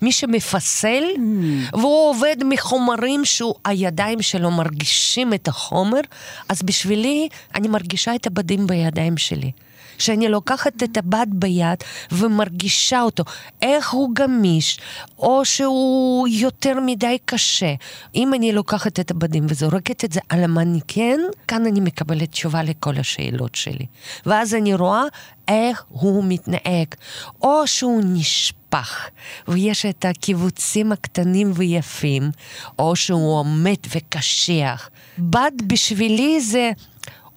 [0.00, 1.76] למי שמפסל, mm.
[1.78, 6.00] והוא עובד מחומרים שהידיים שלו מרגישים את החומר,
[6.48, 9.50] אז בשבילי אני מרגישה את הבדים בידיים שלי.
[9.98, 11.78] שאני לוקחת את הבד ביד
[12.12, 13.24] ומרגישה אותו,
[13.62, 14.78] איך הוא גמיש,
[15.18, 17.74] או שהוא יותר מדי קשה.
[18.14, 22.94] אם אני לוקחת את הבדים וזורקת את זה על המניקן, כאן אני מקבלת תשובה לכל
[22.98, 23.86] השאלות שלי.
[24.26, 25.02] ואז אני רואה
[25.48, 26.94] איך הוא מתנהג,
[27.42, 29.08] או שהוא נשפך,
[29.48, 32.30] ויש את הקיבוצים הקטנים ויפים,
[32.78, 34.90] או שהוא עומד וקשיח.
[35.18, 36.70] בד בשבילי זה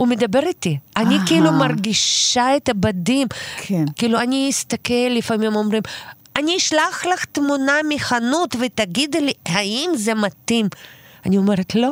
[0.01, 0.77] הוא מדבר איתי.
[0.97, 3.27] אני כאילו מרגישה את הבדים.
[3.57, 3.85] כן.
[3.95, 5.83] כאילו, אני אסתכל, לפעמים אומרים,
[6.35, 10.65] אני אשלח לך תמונה מחנות ותגידי לי, האם זה מתאים?
[11.25, 11.91] אני אומרת, לא.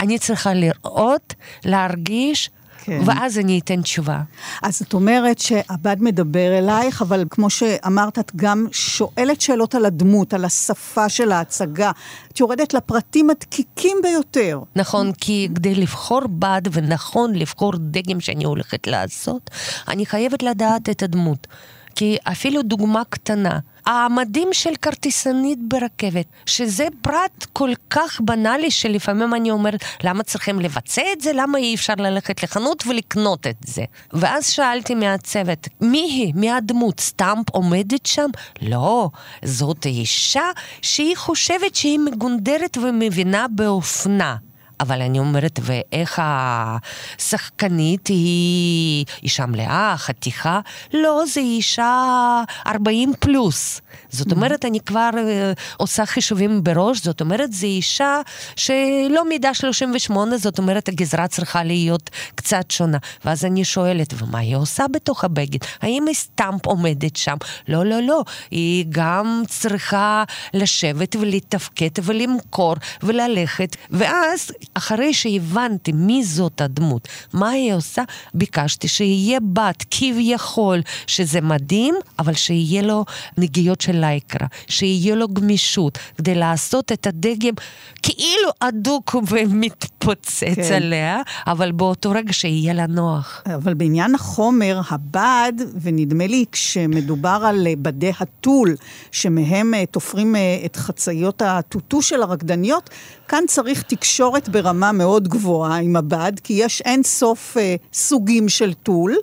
[0.00, 2.50] אני צריכה לראות, להרגיש,
[2.84, 3.00] כן.
[3.06, 4.20] ואז אני אתן תשובה.
[4.62, 10.34] אז את אומרת שהבד מדבר אלייך, אבל כמו שאמרת, את גם שואלת שאלות על הדמות,
[10.34, 11.90] על השפה של ההצגה.
[12.32, 14.60] את יורדת לפרטים הדקיקים ביותר.
[14.76, 19.50] נכון, כי כדי לבחור בד ונכון לבחור דגם שאני הולכת לעשות,
[19.88, 21.46] אני חייבת לדעת את הדמות.
[21.94, 29.50] כי אפילו דוגמה קטנה, המדים של כרטיסנית ברכבת, שזה פרט כל כך בנאלי שלפעמים אני
[29.50, 31.30] אומרת, למה צריכים לבצע את זה?
[31.34, 33.84] למה אי אפשר ללכת לחנות ולקנות את זה?
[34.12, 36.32] ואז שאלתי מהצוות, מי היא?
[36.34, 37.00] מי הדמות?
[37.00, 38.30] סטאמפ עומדת שם?
[38.62, 39.08] לא,
[39.44, 40.50] זאת אישה
[40.82, 44.36] שהיא חושבת שהיא מגונדרת ומבינה באופנה.
[44.82, 50.60] אבל אני אומרת, ואיך השחקנית היא אישה מלאה, חתיכה?
[50.94, 53.80] לא, זו אישה 40 פלוס.
[54.10, 54.32] זאת.
[54.32, 58.20] אומרת, אני כבר uh, עושה חישובים בראש, זאת אומרת, זו אישה
[58.56, 62.98] שלא מידה 38, זאת אומרת, הגזרה צריכה להיות קצת שונה.
[63.24, 65.58] ואז אני שואלת, ומה היא עושה בתוך הבגד?
[65.82, 67.36] האם היא סתם עומדת שם?
[67.68, 68.22] לא, לא, לא.
[68.50, 70.24] היא גם צריכה
[70.54, 73.76] לשבת ולתפקד ולמכור וללכת.
[73.90, 78.02] ואז, אחרי שהבנתי מי זאת הדמות, מה היא עושה,
[78.34, 83.04] ביקשתי שיהיה בת כביכול שזה מדהים, אבל שיהיה לו
[83.38, 87.54] נגיעות של לייקרה, שיהיה לו גמישות, כדי לעשות את הדגם
[88.02, 90.74] כאילו אדוק ומתפוצץ כן.
[90.74, 93.42] עליה, אבל באותו רגע שיהיה לה נוח.
[93.54, 98.76] אבל בעניין החומר, הבד, ונדמה לי כשמדובר על בדי הטול,
[99.10, 102.90] שמהם אה, תופרים אה, את חצאיות הטוטו של הרקדניות,
[103.28, 108.74] כאן צריך תקשורת ברמה מאוד גבוהה עם הבד, כי יש אין סוף אה, סוגים של
[108.74, 109.16] טול,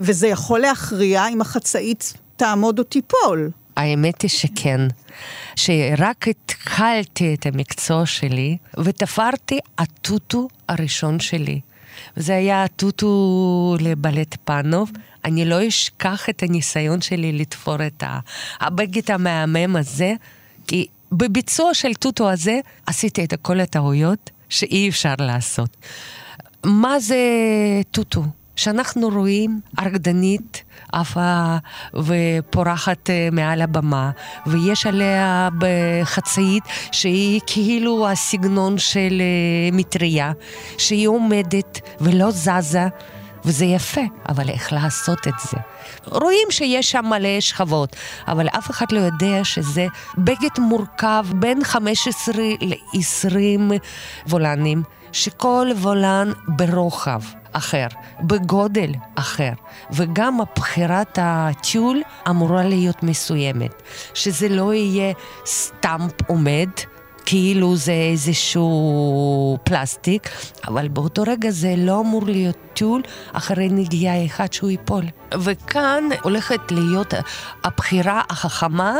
[0.00, 3.50] וזה יכול להכריע אם החצאית תעמוד או תיפול.
[3.76, 4.80] האמת היא שכן.
[5.56, 11.60] שרק התחלתי את המקצוע שלי ותפרתי הטוטו הראשון שלי.
[12.16, 14.90] וזה היה הטוטו לבלט פאנוב.
[15.24, 18.02] אני לא אשכח את הניסיון שלי לתפור את
[18.60, 20.12] הבגד המהמם הזה,
[20.66, 25.76] כי בביצוע של טוטו הזה עשיתי את כל הטעויות שאי אפשר לעשות.
[26.64, 27.18] מה זה
[27.90, 28.24] טוטו?
[28.56, 30.62] שאנחנו רואים הרקדנית
[30.92, 31.56] עפה
[31.94, 34.10] ופורחת אה, מעל הבמה,
[34.46, 40.32] ויש עליה בחצאית שהיא כאילו הסגנון של אה, מטריה,
[40.78, 42.88] שהיא עומדת ולא זזה.
[43.44, 45.56] וזה יפה, אבל איך לעשות את זה?
[46.04, 47.96] רואים שיש שם מלא שכבות,
[48.28, 49.86] אבל אף אחד לא יודע שזה
[50.18, 53.72] בגד מורכב בין 15 ל-20
[54.28, 57.20] וולנים, שכל וולן ברוחב.
[57.56, 57.86] אחר,
[58.20, 59.50] בגודל אחר,
[59.90, 63.82] וגם בחירת הטיול אמורה להיות מסוימת,
[64.14, 65.12] שזה לא יהיה
[65.46, 66.68] סטמפ עומד.
[67.26, 70.30] כאילו זה איזשהו פלסטיק,
[70.68, 75.04] אבל באותו רגע זה לא אמור להיות טיול אחרי נגיעה אחת שהוא ייפול.
[75.40, 77.14] וכאן הולכת להיות
[77.64, 78.94] הבחירה החכמה,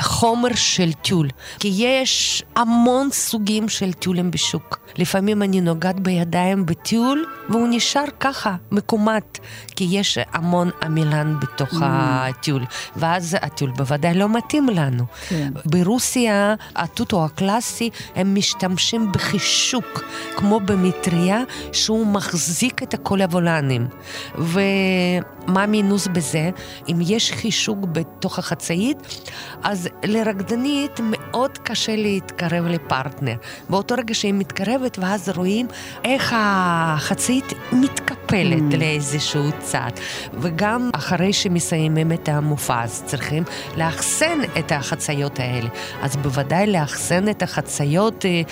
[0.00, 1.28] חומר של טיול.
[1.58, 4.78] כי יש המון סוגים של טיולים בשוק.
[4.96, 9.38] לפעמים אני נוגעת בידיים בטיול, והוא נשאר ככה, מקומט,
[9.76, 11.76] כי יש המון עמילן בתוך mm.
[11.82, 12.64] הטיול.
[12.96, 15.04] ואז הטיול בוודאי לא מתאים לנו.
[15.28, 15.52] כן.
[15.64, 20.04] ברוסיה, הטוטו הקלאסי, הם משתמשים בחישוק,
[20.36, 21.40] כמו במטריה,
[21.72, 23.86] שהוא מחזיק את כל הוולנים.
[24.38, 26.50] ומה המינוס בזה?
[26.88, 28.98] אם יש חישוק בתוך החצאית,
[29.62, 33.34] אז לרקדנית מאוד קשה להתקרב לפרטנר.
[33.70, 35.66] באותו רגע שהיא מתקרבת, ואז רואים
[36.04, 38.76] איך החצאית מתקפלת mm.
[38.76, 39.90] לאיזשהו צד.
[40.32, 43.44] וגם אחרי שמסיימים את המופע, צריכים
[43.76, 45.68] לאחסן את החצאיות האלה.
[46.02, 48.42] אז בוודאי לאחסן את החצאיות אה,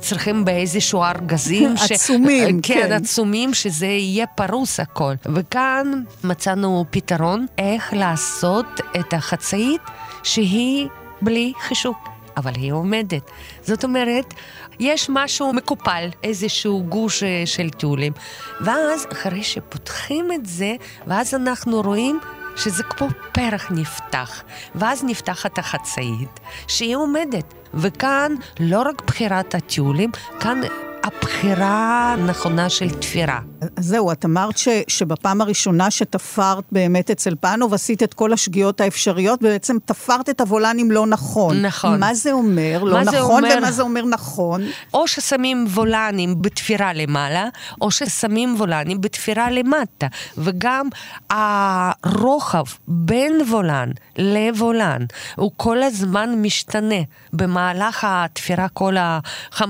[0.00, 1.74] צריכים באיזשהו ארגזים.
[1.90, 2.74] עצומים, כן.
[2.74, 5.14] כן, עצומים, שזה יהיה פרוס הכל.
[5.34, 8.66] וכאן מצאנו פתרון איך לעשות
[9.00, 9.82] את החצאית
[10.22, 10.88] שהיא
[11.22, 12.12] בלי חישוק.
[12.36, 13.30] אבל היא עומדת.
[13.62, 14.34] זאת אומרת,
[14.80, 18.12] יש משהו מקופל, איזשהו גוש אה, של טיולים.
[18.60, 20.74] ואז, אחרי שפותחים את זה,
[21.06, 22.20] ואז אנחנו רואים
[22.56, 24.42] שזה כמו פרח נפתח,
[24.74, 27.54] ואז נפתחת החצאית, שהיא עומדת.
[27.74, 30.10] וכאן לא רק בחירת הטיולים,
[30.40, 30.60] כאן
[31.04, 33.38] הבחירה הנכונה של תפירה.
[33.78, 39.38] זהו, את אמרת ש, שבפעם הראשונה שתפרת באמת אצל פאנוב, עשית את כל השגיאות האפשריות,
[39.42, 41.62] ובעצם תפרת את הוולנים לא נכון.
[41.62, 42.00] נכון.
[42.00, 42.84] מה זה אומר?
[42.84, 43.54] לא נכון, אומר...
[43.58, 44.62] ומה זה אומר נכון?
[44.94, 47.48] או ששמים וולנים בתפירה למעלה,
[47.80, 50.06] או ששמים וולנים בתפירה למטה.
[50.38, 50.88] וגם
[51.30, 55.02] הרוחב בין וולן לוולן,
[55.36, 57.00] הוא כל הזמן משתנה.
[57.32, 59.62] במהלך התפירה, כל ה-15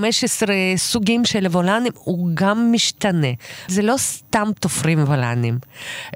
[0.77, 3.33] סוגים של וולנים הוא גם משתנה.
[3.69, 5.59] זה לא סתם תופרים וולנים.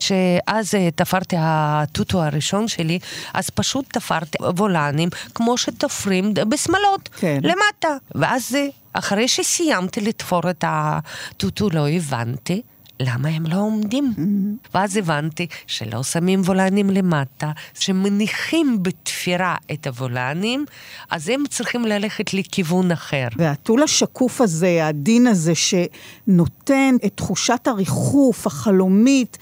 [0.00, 2.98] שאז אה, תפרתי הטוטו הראשון שלי,
[3.34, 7.38] אז פשוט תפרתי וולנים כמו שתופרים בשמלות, כן.
[7.42, 7.96] למטה.
[8.14, 12.62] ואז אה, אחרי שסיימתי לתפור את הטוטו לא הבנתי.
[13.00, 14.12] למה הם לא עומדים?
[14.16, 14.68] Mm-hmm.
[14.74, 20.64] ואז הבנתי שלא שמים וולנים למטה, שמניחים בתפירה את הוולנים,
[21.10, 23.28] אז הם צריכים ללכת לכיוון אחר.
[23.36, 29.38] והטול השקוף הזה, הדין הזה, שנותן את תחושת הריחוף החלומית,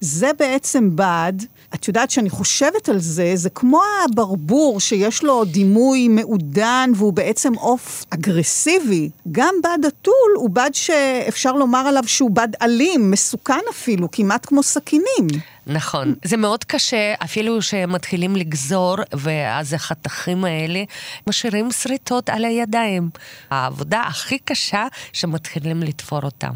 [0.00, 1.32] זה בעצם בד,
[1.74, 7.54] את יודעת שאני חושבת על זה, זה כמו הברבור שיש לו דימוי מעודן והוא בעצם
[7.54, 9.10] עוף אגרסיבי.
[9.32, 14.62] גם בד התול הוא בד שאפשר לומר עליו שהוא בד אלים, מסוכן אפילו, כמעט כמו
[14.62, 15.26] סכינים.
[15.66, 16.14] נכון.
[16.24, 20.82] זה מאוד קשה, אפילו שמתחילים לגזור, ואז החתכים האלה
[21.26, 23.10] משאירים שריטות על הידיים.
[23.50, 26.52] העבודה הכי קשה שמתחילים לתפור אותם.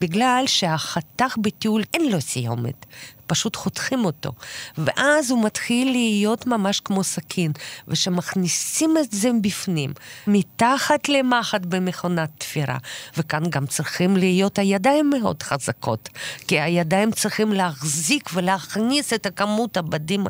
[0.00, 2.86] בגלל שהחתך בטיול אין לו סיומת.
[3.26, 4.32] פשוט חותכים אותו.
[4.78, 7.52] ואז הוא מתחיל להיות ממש כמו סכין,
[7.88, 9.92] וכשמכניסים את זה בפנים,
[10.26, 12.78] מתחת למחט במכונת תפירה,
[13.16, 16.08] וכאן גם צריכים להיות הידיים מאוד חזקות,
[16.48, 20.24] כי הידיים צריכים להחזיק ולהכניס את הכמות הבדים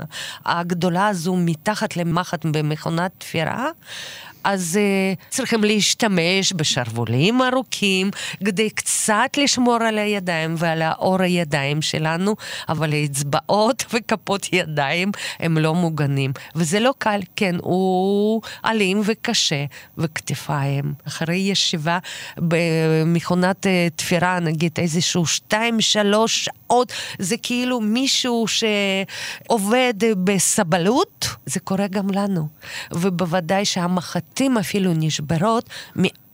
[0.45, 3.71] הגדולה הזו מתחת למחט במכונת תפירה,
[4.47, 8.11] אז uh, צריכים להשתמש בשרוולים ארוכים
[8.45, 12.37] כדי קצת לשמור על הידיים ועל האור הידיים שלנו,
[12.69, 16.33] אבל האצבעות וכפות ידיים הם לא מוגנים.
[16.55, 19.65] וזה לא קל, כן, הוא אלים וקשה,
[19.99, 20.95] וכתפיים.
[21.07, 21.99] אחרי ישיבה
[22.39, 31.87] במכונת uh, תפירה, נגיד איזשהו שתיים, שלוש שעות, זה כאילו מישהו שעובד בסבלות, זה קורה
[31.87, 32.49] גם לנו.
[32.93, 34.37] ובוודאי שהמחט...
[34.37, 35.71] הבתים אפילו נשברות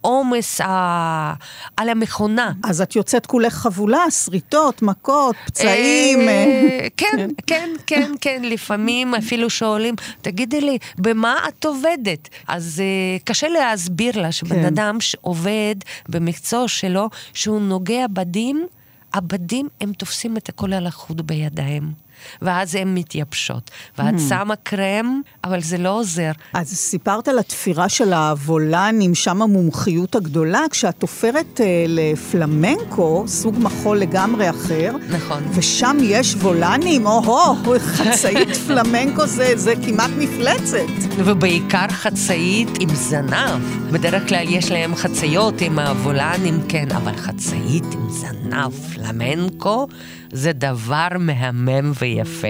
[0.03, 1.35] מעומס ה...
[1.77, 2.53] על המכונה.
[2.65, 6.19] אז את יוצאת כולך חבולה, שריטות, מכות, פצעים.
[6.29, 12.29] אה, כן, כן, כן, כן, לפעמים אפילו שואלים, תגידי לי, במה את עובדת?
[12.49, 14.65] אז אה, קשה להסביר לה שבן כן.
[14.65, 15.75] אדם שעובד
[16.09, 18.67] במקצוע שלו, שהוא נוגע בדים,
[19.15, 22.03] הבדים הם תופסים את הכל על החוט בידיים.
[22.43, 23.71] ואז הן מתייבשות.
[23.99, 24.21] ואת mm.
[24.29, 26.31] שמה קרם, אבל זה לא עוזר.
[26.55, 33.99] אז סיפרת על התפירה של הוולנים, שם המומחיות הגדולה, כשאת תופרת אה, לפלמנקו, סוג מחול
[33.99, 34.93] לגמרי אחר.
[35.11, 35.43] נכון.
[35.55, 41.15] ושם יש וולנים, או-הו, חצאית פלמנקו זה, זה כמעט מפלצת.
[41.19, 43.91] ובעיקר חצאית עם זנב.
[43.93, 49.89] בדרך כלל יש להם חצאיות עם הוולנים, כן, אבל חצאית עם זנב, פלמנקו.
[50.33, 52.49] זה דבר מהמם ויפה.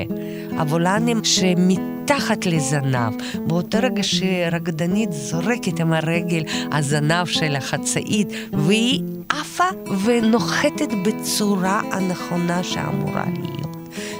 [0.58, 3.12] הוולנים שמתחת לזנב,
[3.46, 9.64] באותו רגע שרקדנית זורקת עם הרגל הזנב של החצאית, והיא עפה
[10.04, 13.76] ונוחתת בצורה הנכונה שאמורה להיות.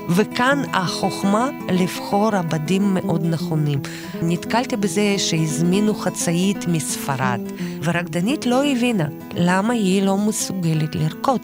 [0.09, 3.79] וכאן החוכמה לבחור עבדים מאוד נכונים.
[4.23, 7.41] נתקלתי בזה שהזמינו חצאית מספרד,
[7.85, 11.41] ורקדנית לא הבינה למה היא לא מסוגלת לרקוד.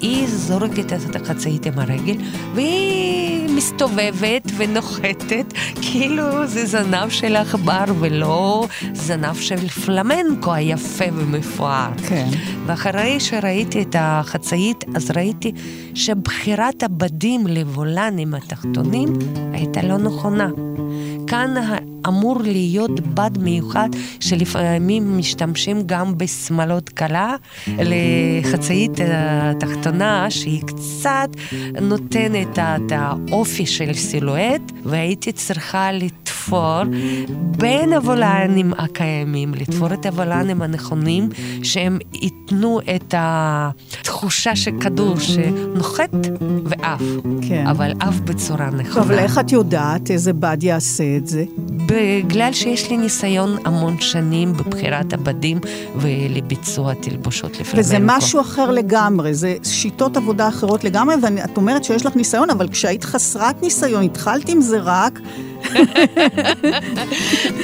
[0.00, 2.16] היא זורקת את החצאית עם הרגל,
[2.54, 11.90] והיא מסתובבת ונוחתת, כאילו זה זנב של עכבר ולא זנב של פלמנקו היפה ומפואר.
[12.08, 12.28] כן.
[12.66, 15.52] ואחרי שראיתי את החצאית, אז ראיתי
[15.94, 19.12] שבחירת הבדים לבולנים התחתונים
[19.52, 20.48] הייתה לא נכונה.
[21.26, 21.54] כאן
[22.06, 23.88] אמור להיות בד מיוחד
[24.20, 27.36] שלפעמים משתמשים גם בשמלות קלה
[27.66, 31.28] לחצאית התחתונה שהיא קצת
[31.82, 36.82] נותנת את האופי של סילואט והייתי צריכה לתפור
[37.30, 41.28] בין הוולנים הקיימים, לתפור את הוולנים הנכונים
[41.62, 46.10] שהם ייתנו את התחושה של כדור שנוחת
[46.64, 47.02] ועף,
[47.48, 47.66] כן.
[47.66, 48.94] אבל עף בצורה נכונה.
[48.94, 51.44] טוב, אבל איך את יודעת איזה בד יעשה את זה?
[51.88, 55.60] בגלל שיש לי ניסיון המון שנים בבחירת הבדים
[55.96, 57.78] ולביצוע תלבושות לפלמנקו.
[57.78, 62.68] וזה משהו אחר לגמרי, זה שיטות עבודה אחרות לגמרי, ואת אומרת שיש לך ניסיון, אבל
[62.68, 65.20] כשהיית חסרת ניסיון, התחלת עם זה רק...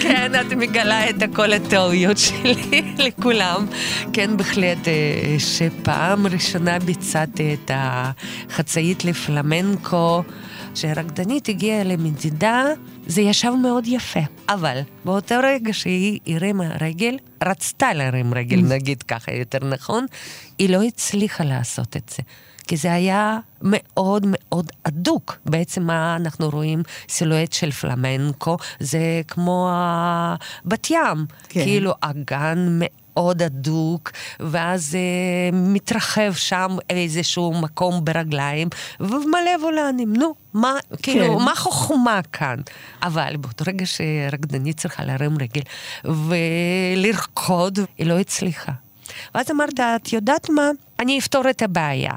[0.02, 3.66] כן, את מגלה את כל הטעויות שלי לכולם.
[4.12, 10.22] כן, בהחלט, אה, שפעם ראשונה ביצעתי את החצאית לפלמנקו.
[10.74, 12.64] כשהרקדנית הגיעה למדידה,
[13.06, 14.20] זה ישב מאוד יפה.
[14.48, 18.62] אבל באותו רגע שהיא הרימה רגל, רצתה להרים רגל, mm.
[18.62, 20.06] נגיד ככה יותר נכון,
[20.58, 22.22] היא לא הצליחה לעשות את זה.
[22.66, 25.38] כי זה היה מאוד מאוד אדוק.
[25.46, 26.82] בעצם מה אנחנו רואים?
[27.08, 29.70] סילואט של פלמנקו, זה כמו
[30.64, 31.26] בת ים.
[31.48, 31.64] כן.
[31.64, 33.03] כאילו אגן מאוד...
[33.16, 34.10] מאוד הדוק,
[34.40, 38.68] ואז אה, מתרחב שם איזשהו מקום ברגליים,
[39.00, 40.12] ומלא וולנים.
[40.16, 41.24] נו, מה, כאילו, כן.
[41.24, 42.56] כאילו, מה חוכמה כאן?
[43.02, 45.62] אבל באותו רגע שרקדנית צריכה להרים רגל
[46.04, 48.72] ולרקוד, היא לא הצליחה.
[49.34, 50.70] ואז אמרת, את יודעת מה?
[51.00, 52.12] אני אפתור את הבעיה.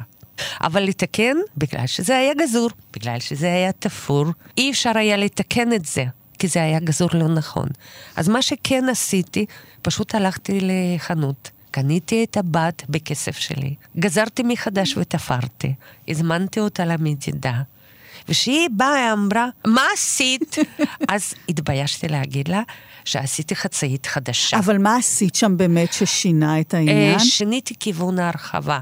[0.62, 4.26] אבל לתקן, בגלל שזה היה גזור, בגלל שזה היה תפור,
[4.58, 6.06] אי אפשר היה לתקן את זה.
[6.40, 7.68] כי זה היה גזור לא נכון.
[8.16, 9.46] אז מה שכן עשיתי,
[9.82, 15.74] פשוט הלכתי לחנות קניתי את הבת בכסף שלי, גזרתי מחדש ותפרתי,
[16.08, 17.62] הזמנתי אותה למדידה.
[18.30, 20.56] וכשהיא באה, אמרה, מה עשית?
[21.14, 22.62] אז התביישתי להגיד לה
[23.06, 24.58] שעשיתי חצאית חדשה.
[24.60, 27.14] אבל מה עשית שם באמת ששינה את העניין?
[27.14, 28.80] אה, שיניתי כיוון ההרחבה.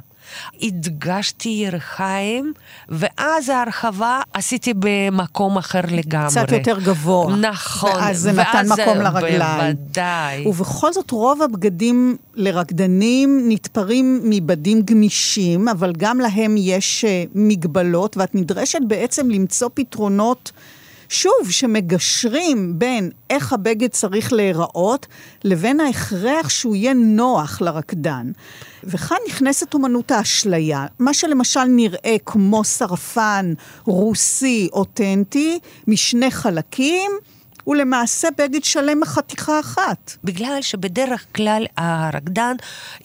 [0.61, 2.53] הדגשתי ירחיים,
[2.89, 6.30] ואז ההרחבה עשיתי במקום אחר לגמרי.
[6.30, 7.36] קצת יותר גבוה.
[7.36, 7.91] נכון.
[7.95, 9.76] ואז זה נתן מקום לרגליים.
[9.76, 10.47] בוודאי.
[10.47, 18.36] ובכל זאת, רוב הבגדים לרקדנים נתפרים מבדים גמישים, אבל גם להם יש אה, מגבלות, ואת
[18.36, 20.51] נדרשת בעצם למצוא פתרונות.
[21.10, 25.08] שוב, שמגשרים בין איך הבגד צריך להיראות,
[25.43, 28.32] לבין ההכרח שהוא יהיה נוח לרקדן.
[28.84, 33.53] וכאן נכנסת אומנות האשליה, מה שלמשל נראה כמו שרפן
[33.86, 37.12] רוסי אותנטי, משני חלקים,
[37.66, 40.18] הוא למעשה בגד שלם מחתיכה אחת.
[40.24, 42.55] בגלל שבדרך כלל הרקדן,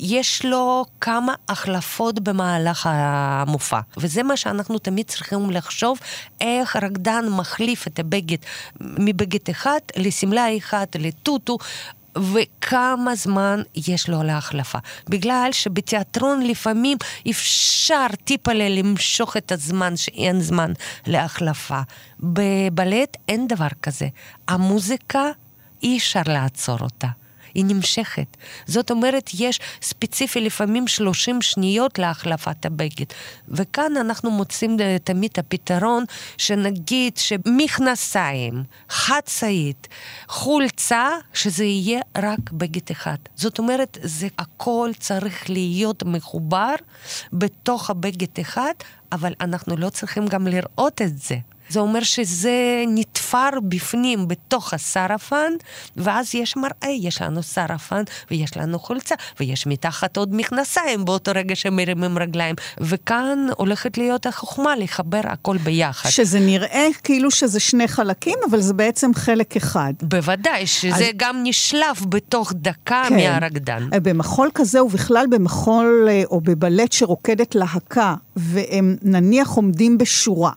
[0.01, 3.81] יש לו כמה החלפות במהלך המופע.
[3.97, 5.99] וזה מה שאנחנו תמיד צריכים לחשוב,
[6.41, 8.37] איך הרקדן מחליף את הבגד
[8.81, 11.59] מבגד אחד לשמלה אחת, לטוטו.
[12.33, 14.79] וכמה זמן יש לו להחלפה.
[15.09, 16.99] בגלל שבתיאטרון לפעמים
[17.31, 20.73] אפשר טיפה למשוך את הזמן, שאין זמן
[21.07, 21.81] להחלפה.
[22.21, 24.09] בבלט אין דבר כזה.
[24.49, 25.25] המוזיקה,
[25.83, 27.09] אי אפשר לעצור אותה.
[27.55, 28.37] היא נמשכת.
[28.67, 33.07] זאת אומרת, יש ספציפי לפעמים 30 שניות להחלפת הבגד.
[33.49, 36.05] וכאן אנחנו מוצאים תמיד הפתרון,
[36.39, 39.89] שנגיד שמכנסיים, חצאית,
[40.29, 43.17] חולצה, שזה יהיה רק בגד אחד.
[43.37, 46.75] זאת אומרת, זה הכל צריך להיות מחובר
[47.33, 48.75] בתוך הבגד אחד,
[49.13, 51.37] אבל אנחנו לא צריכים גם לראות את זה.
[51.71, 55.53] זה אומר שזה נתפר בפנים, בתוך הסרפן,
[55.97, 61.57] ואז יש מראה, יש לנו סרפן, ויש לנו חולצה, ויש מתחת עוד מכנסיים באותו רגע
[61.57, 62.55] שמרימים רגליים.
[62.81, 66.11] וכאן הולכת להיות החוכמה לחבר הכל ביחד.
[66.11, 69.93] שזה נראה כאילו שזה שני חלקים, אבל זה בעצם חלק אחד.
[70.03, 71.03] בוודאי, שזה אז...
[71.17, 73.17] גם נשלף בתוך דקה כן.
[73.17, 73.89] מהרקדן.
[74.03, 80.53] במחול כזה, ובכלל במחול אה, או בבלט שרוקדת להקה, והם נניח עומדים בשורה.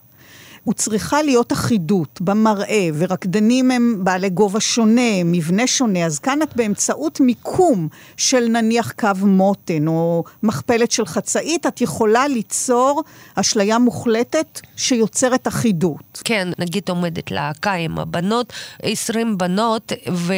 [0.64, 6.56] הוא צריכה להיות אחידות במראה, ורקדנים הם בעלי גובה שונה, מבנה שונה, אז כאן את
[6.56, 13.02] באמצעות מיקום של נניח קו מותן, או מכפלת של חצאית, את יכולה ליצור
[13.34, 16.22] אשליה מוחלטת שיוצרת אחידות.
[16.24, 18.52] כן, נגיד עומדת להקה עם הבנות,
[18.82, 20.34] 20 בנות, ו...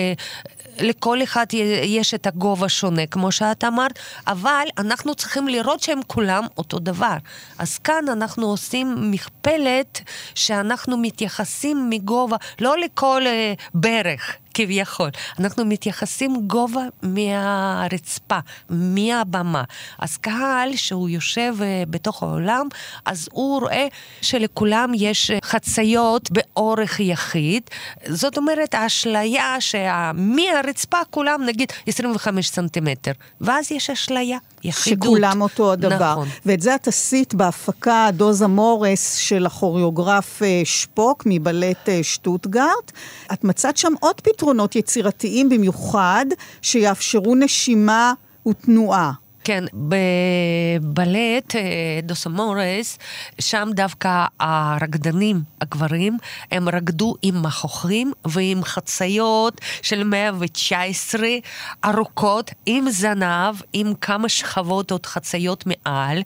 [0.81, 1.47] לכל אחד
[1.85, 7.17] יש את הגובה שונה, כמו שאת אמרת, אבל אנחנו צריכים לראות שהם כולם אותו דבר.
[7.59, 10.01] אז כאן אנחנו עושים מכפלת
[10.35, 14.37] שאנחנו מתייחסים מגובה, לא לכל uh, ברך.
[14.57, 15.11] כביכול.
[15.41, 18.39] אנחנו מתייחסים גובה מהרצפה,
[18.71, 19.65] מהבמה.
[19.99, 22.67] אז קהל שהוא יושב uh, בתוך העולם,
[23.05, 23.87] אז הוא רואה
[24.23, 27.63] שלכולם יש uh, חציות באורך יחיד.
[28.09, 34.39] זאת אומרת, האשליה שמהרצפה כולם נגיד 25 סנטימטר, ואז יש אשליה.
[34.65, 35.09] יחידות.
[35.09, 36.13] שכולם אותו הדבר.
[36.13, 36.29] נכון.
[36.47, 42.93] ואת זה את עשית בהפקה דוזה מורס של הכוריאוגרף אה, שפוק מבלט שטוטגארט.
[43.33, 44.46] את מצאת שם עוד פתרון.
[44.47, 46.27] פתרונות יצירתיים במיוחד,
[46.63, 48.13] שיאפשרו נשימה
[48.49, 49.13] ותנועה.
[49.47, 52.99] כן, בבלט אה, דוסומורס,
[53.41, 56.17] שם דווקא הרקדנים, הגברים,
[56.53, 61.29] הם רקדו עם מכוחים ועם חציות של 119
[61.85, 66.23] ארוכות, עם זנב, עם כמה שכבות עוד חציות מעל,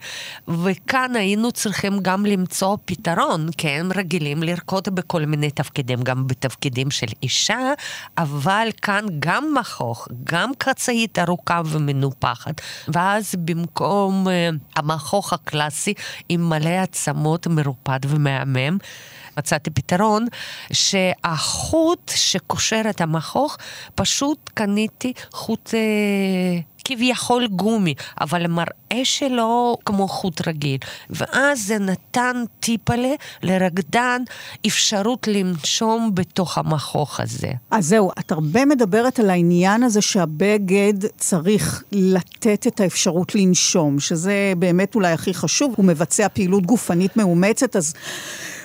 [0.49, 6.91] וכאן היינו צריכים גם למצוא פתרון, כן, הם רגילים לרקוד בכל מיני תפקידים, גם בתפקידים
[6.91, 7.73] של אישה,
[8.19, 12.61] אבל כאן גם מכוך, גם חצאית ארוכה ומנופחת.
[12.89, 14.31] ואז במקום uh,
[14.77, 15.95] המכוך הקלאסי
[16.29, 18.79] עם מלא עצמות מרופד ומהמם,
[19.39, 20.27] מצאתי פתרון
[20.73, 23.57] שהחוט שקושר את המכוך,
[23.95, 25.69] פשוט קניתי חוט...
[25.69, 30.79] Uh, כביכול גומי, אבל המראה שלו כמו חוט רגיל.
[31.11, 34.23] ואז זה נתן טיפלה לרקדן
[34.67, 37.51] אפשרות לנשום בתוך המכוך הזה.
[37.71, 44.53] אז זהו, את הרבה מדברת על העניין הזה שהבגד צריך לתת את האפשרות לנשום, שזה
[44.59, 45.75] באמת אולי הכי חשוב.
[45.77, 47.95] הוא מבצע פעילות גופנית מאומצת, אז...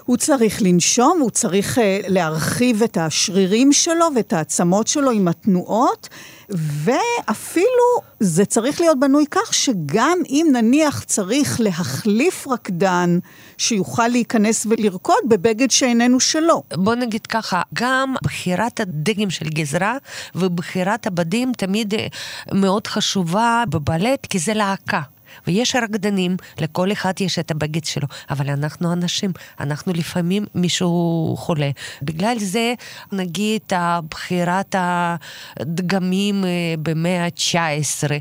[0.06, 6.10] הוא צריך לנשום, הוא צריך uh, להרחיב את השרירים שלו ואת העצמות שלו עם התנועות,
[6.49, 13.20] ואפילו זה צריך להיות בנוי כך שגם אם נניח צריך להחליף רקדן
[13.58, 16.64] שיוכל להיכנס ולרקוד בבגד שאיננו שלו.
[16.74, 19.97] בוא נגיד ככה, גם בחירת הדגם של גזרה
[20.36, 22.08] ובחירת הבדים תמיד אה,
[22.53, 25.01] מאוד חשובה בבלט, כי זה להקה.
[25.47, 31.69] ויש רקדנים, לכל אחד יש את הבגד שלו, אבל אנחנו אנשים, אנחנו לפעמים מישהו חולה.
[32.01, 32.73] בגלל זה,
[33.11, 33.61] נגיד,
[34.09, 36.49] בחירת הדגמים אה,
[36.80, 38.11] במאה ה-19,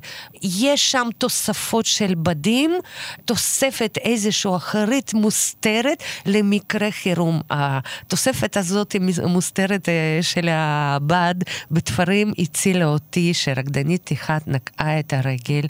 [0.42, 2.74] יש שם תוספות של בדים,
[3.24, 7.40] תוספת איזושהי אחרית מוסתרת למקרה חירום.
[7.50, 8.96] התוספת הזאת
[9.26, 11.34] מוסתרת אה, של הבד
[11.70, 15.66] בתפרים הצילה אותי, שרקדנית אחת נקעה את הרגל,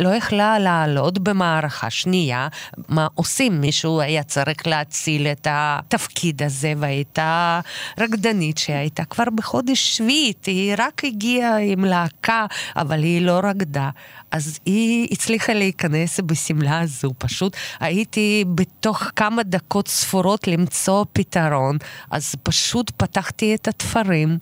[0.00, 2.48] ולא יכלה לעלות במערכה שנייה.
[2.88, 3.60] מה עושים?
[3.60, 7.60] מישהו היה צריך להציל את התפקיד הזה, והייתה
[8.00, 12.46] רקדנית שהייתה כבר בחודש שביעית, היא רק הגיעה עם להקה,
[12.76, 13.90] אבל היא לא רקדה.
[14.30, 21.78] אז היא הצליחה להיכנס בשמלה הזו, פשוט הייתי בתוך כמה דקות ספורות למצוא פתרון,
[22.10, 24.38] אז פשוט פתחתי את התפרים,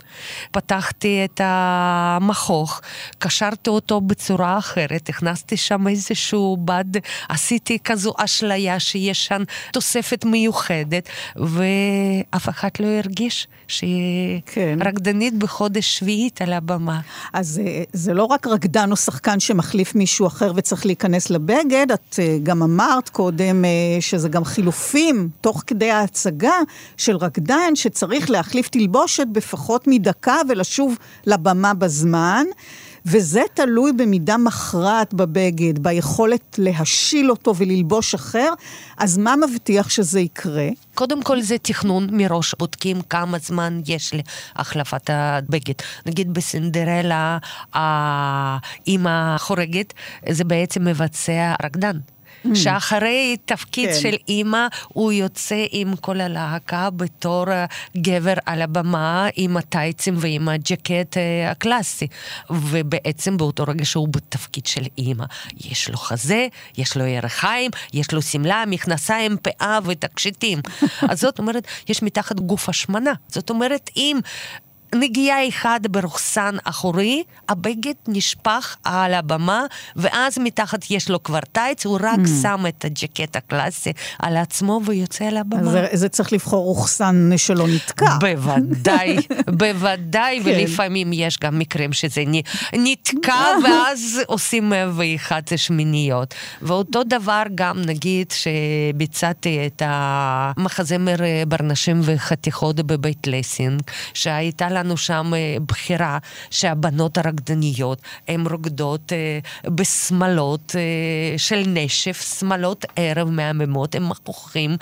[0.50, 2.80] פתחתי את המכוך,
[3.18, 6.84] קשרתי אותו בצורה אחרת, הכנסתי שם איזשהו בד,
[7.28, 14.78] עשיתי כזו אשליה שיש שם תוספת מיוחדת, ואף אחד לא הרגיש שהיא כן.
[14.84, 17.00] רקדנית בחודש שביעית על הבמה.
[17.32, 17.62] אז זה,
[17.92, 19.40] זה לא רק רקדן או שחקן
[19.78, 23.70] שמחליף מישהו אחר וצריך להיכנס לבגד, את אה, גם אמרת קודם אה,
[24.00, 26.54] שזה גם חילופים תוך כדי ההצגה
[26.96, 32.44] של רקדן שצריך להחליף תלבושת בפחות מדקה ולשוב לבמה בזמן.
[33.06, 38.52] וזה תלוי במידה מכרעת בבגד, ביכולת להשיל אותו וללבוש אחר,
[38.96, 40.68] אז מה מבטיח שזה יקרה?
[40.94, 44.12] קודם כל זה תכנון מראש, בודקים כמה זמן יש
[44.56, 45.74] להחלפת הבגד.
[46.06, 47.38] נגיד בסינדרלה,
[47.72, 49.94] האימא חורגת,
[50.30, 51.98] זה בעצם מבצע רקדן.
[52.46, 52.48] Mm.
[52.54, 54.00] שאחרי תפקיד כן.
[54.00, 57.44] של אימא, הוא יוצא עם כל הלהקה בתור
[57.96, 62.06] גבר על הבמה, עם הטייצים ועם הג'קט אה, הקלאסי.
[62.50, 65.24] ובעצם באותו רגע שהוא בתפקיד של אימא.
[65.64, 66.46] יש לו חזה,
[66.78, 70.58] יש לו ירחיים, יש לו שמלה, מכנסיים, פאה ותקשיטים.
[71.10, 73.12] אז זאת אומרת, יש מתחת גוף השמנה.
[73.28, 74.18] זאת אומרת, אם
[74.94, 79.64] נגיעה אחד ברוכסן אחורי, הבגד נשפך על הבמה,
[79.96, 82.42] ואז מתחת יש לו כבר טייץ, הוא רק mm.
[82.42, 85.70] שם את הג'קט הקלאסי על עצמו ויוצא על הבמה.
[85.70, 88.18] זה, זה צריך לבחור רוכסן שלא נתקע.
[88.20, 89.16] בוודאי,
[89.60, 90.50] בוודאי, כן.
[90.50, 92.24] ולפעמים יש גם מקרים שזה
[92.72, 96.34] נתקע, ואז עושים ואחד שמיניות.
[96.62, 101.16] ואותו דבר גם, נגיד, שביצעתי את המחזמר
[101.48, 103.82] ברנשים וחתיכות בבית לסינג,
[104.14, 106.18] שהייתה לנו שם אה, בחירה
[106.50, 109.38] שהבנות הרקדניות, הן רוקדות אה,
[109.70, 114.76] בשמלות אה, של נשף, שמלות ערב מהממות, הם מכוחים,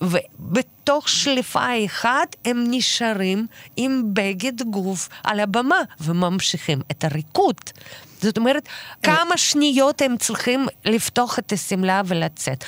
[0.00, 3.46] ובתוך שליפה אחת הם נשארים
[3.76, 7.56] עם בגד גוף על הבמה וממשיכים את הריקוד.
[8.22, 8.68] זאת אומרת,
[9.02, 12.64] כמה שניות הם צריכים לפתוח את השמלה ולצאת.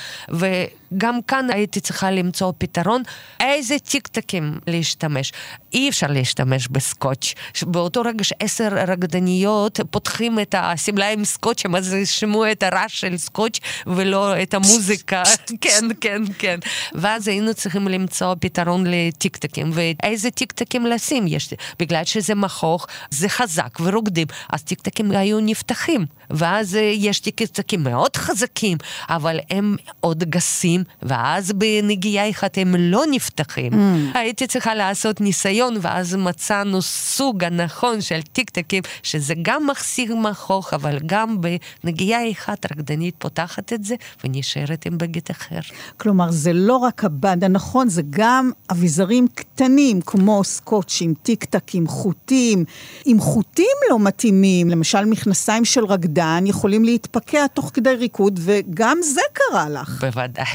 [0.91, 3.03] וגם כאן הייתי צריכה למצוא פתרון,
[3.39, 5.31] איזה טיקטקים להשתמש.
[5.73, 7.33] אי אפשר להשתמש בסקוץ'.
[7.63, 13.17] באותו רגע שעשר רקדניות פותחים את השמלה עם סקוץ', הם אז ישמעו את הרעש של
[13.17, 15.23] סקוץ' ולא את המוזיקה.
[15.61, 16.59] כן, כן, כן.
[16.93, 23.77] ואז היינו צריכים למצוא פתרון לטיקטקים, ואיזה טיקטקים לשים יש, בגלל שזה מכוך, זה חזק
[23.81, 26.05] ורוקדים, אז טיקטקים היו נפתחים.
[26.29, 28.77] ואז אה, יש טיקטקים מאוד חזקים,
[29.09, 33.73] אבל הם עוד גסים, ואז בנגיעה אחת הם לא נפתחים.
[33.73, 34.17] Mm.
[34.17, 40.97] הייתי צריכה לעשות ניסיון, ואז מצאנו סוג הנכון של טיקטקים, שזה גם מחסיר מכוך, אבל
[41.05, 41.37] גם
[41.83, 45.59] בנגיעה אחת רקדנית פותחת את זה, ונשארת עם בגד אחר.
[45.97, 52.65] כלומר, זה לא רק הבד הנכון, זה גם אביזרים קטנים, כמו סקוטשים, טיקטקים, חוטים.
[53.07, 59.21] אם חוטים לא מתאימים, למשל מכנסיים של רקדן יכולים להתפקע תוך כדי ריקוד, וגם זה
[59.33, 60.03] קרה לך.
[60.03, 60.45] בוודאי.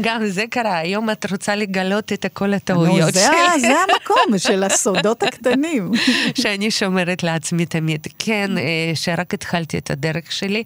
[0.00, 0.78] גם זה קרה.
[0.78, 3.60] היום את רוצה לגלות את כל הטעויות שלי.
[3.60, 5.90] זה המקום של הסודות הקטנים.
[6.34, 8.06] שאני שומרת לעצמי תמיד.
[8.18, 10.62] כן, אה, שרק התחלתי את הדרך שלי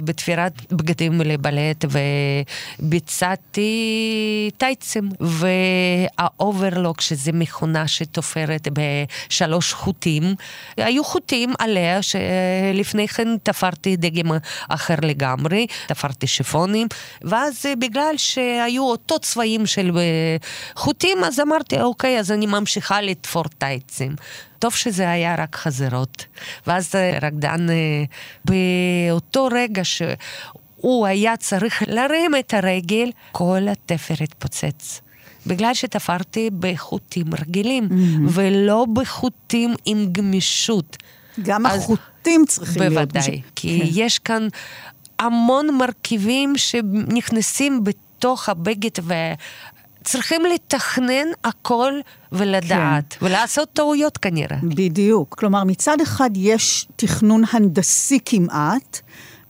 [0.00, 1.84] בתפירת בגדים לבלט,
[2.78, 3.70] וביצעתי
[4.56, 10.22] טייצים, והאוברלוק, שזה מכונה שתופרת בשלוש חוטים,
[10.76, 14.32] היו חוטים עליה שלפני כן תפרתי דגם
[14.68, 16.86] אחר לגמרי, תפרתי שיפונים,
[17.22, 19.90] ואז בגלל שהיו אותו צבעים של
[20.76, 24.16] חוטים, אז אמרתי, אוקיי, אז אני ממשיכה לתפור טייצים.
[24.58, 26.24] טוב שזה היה רק חזרות.
[26.66, 27.66] ואז רקדן,
[28.44, 35.00] באותו רגע שהוא היה צריך להרים את הרגל, כל התפר התפוצץ.
[35.46, 38.28] בגלל שתפרתי בחוטים רגילים, mm-hmm.
[38.28, 40.96] ולא בחוטים עם גמישות.
[41.42, 43.12] גם החוטים צריכים בוודאי, להיות...
[43.12, 43.86] בוודאי, כי כן.
[43.90, 44.48] יש כאן
[45.18, 48.90] המון מרכיבים שנכנסים בתוך הבגד,
[50.00, 51.92] וצריכים לתכנן הכל
[52.32, 53.26] ולדעת, כן.
[53.26, 54.56] ולעשות טעויות כנראה.
[54.62, 55.34] בדיוק.
[55.38, 59.00] כלומר, מצד אחד יש תכנון הנדסי כמעט,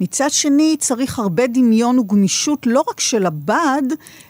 [0.01, 3.83] מצד שני, צריך הרבה דמיון וגמישות לא רק של הבד,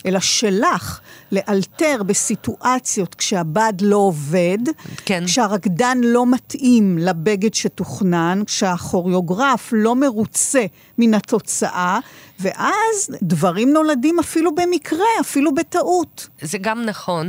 [0.06, 1.00] אלא שלך,
[1.32, 4.58] לאלתר בסיטואציות כשהבד לא עובד,
[5.04, 5.22] כן.
[5.26, 10.64] כשהרקדן לא מתאים לבגד שתוכנן, כשהכוריאוגרף לא מרוצה
[10.98, 11.98] מן התוצאה,
[12.40, 16.28] ואז דברים נולדים אפילו במקרה, אפילו בטעות.
[16.40, 17.28] זה גם נכון,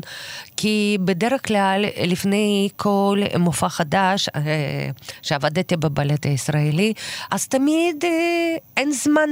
[0.57, 4.41] כי בדרך כלל, לפני כל מופע חדש, אה,
[5.21, 6.93] שעבדתי בבלט הישראלי,
[7.31, 8.09] אז תמיד אה,
[8.77, 9.29] אין זמן.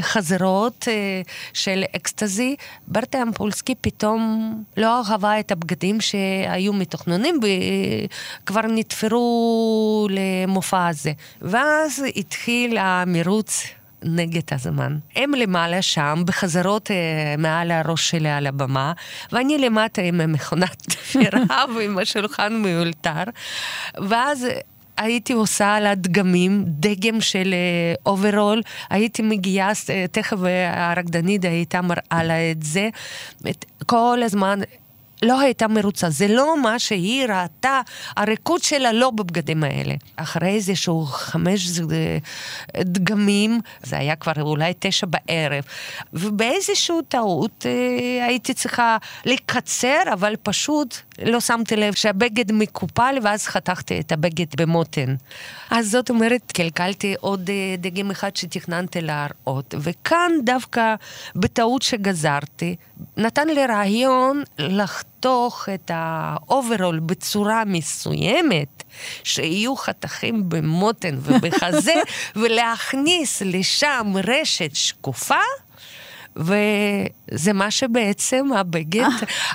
[0.00, 2.56] ובחזרות אה, של אקסטזי,
[2.88, 7.40] ברטה אמפולסקי פתאום לא אהבה את הבגדים שהיו מתוכננים
[8.42, 11.12] וכבר נתפרו למופע הזה.
[11.42, 13.66] ואז התחיל המרוץ
[14.04, 14.98] נגד הזמן.
[15.16, 16.96] הם למעלה שם, בחזרות אה,
[17.38, 18.92] מעל הראש שלי על הבמה,
[19.32, 23.22] ואני למטה עם מכונת תפירה ועם השולחן מאולתר.
[24.08, 24.46] ואז
[24.96, 27.54] הייתי עושה על הדגמים, דגם של
[28.06, 30.36] אוברול, uh, הייתי מגיעה, uh, תכף
[30.72, 32.88] הרקדנית הייתה מראה לה את זה,
[33.50, 34.60] את, כל הזמן
[35.22, 37.80] לא הייתה מרוצה, זה לא מה שהיא ראתה,
[38.16, 39.94] הריקוד שלה לא בבגדים האלה.
[40.16, 41.80] אחרי איזשהו חמש
[42.80, 45.64] דגמים, זה היה כבר אולי תשע בערב,
[46.12, 54.00] ובאיזשהו טעות אה, הייתי צריכה לקצר, אבל פשוט לא שמתי לב שהבגד מקופל, ואז חתכתי
[54.00, 55.14] את הבגד במותן.
[55.70, 60.94] אז זאת אומרת, קלקלתי עוד אה, דגם אחד שתכננתי להראות, וכאן דווקא
[61.36, 62.76] בטעות שגזרתי,
[63.16, 65.11] נתן לי רעיון לחתוך
[65.74, 68.82] את האוברול בצורה מסוימת,
[69.24, 71.94] שיהיו חתכים במותן ובחזה,
[72.40, 75.34] ולהכניס לשם רשת שקופה.
[76.36, 79.08] וזה מה שבעצם הבגד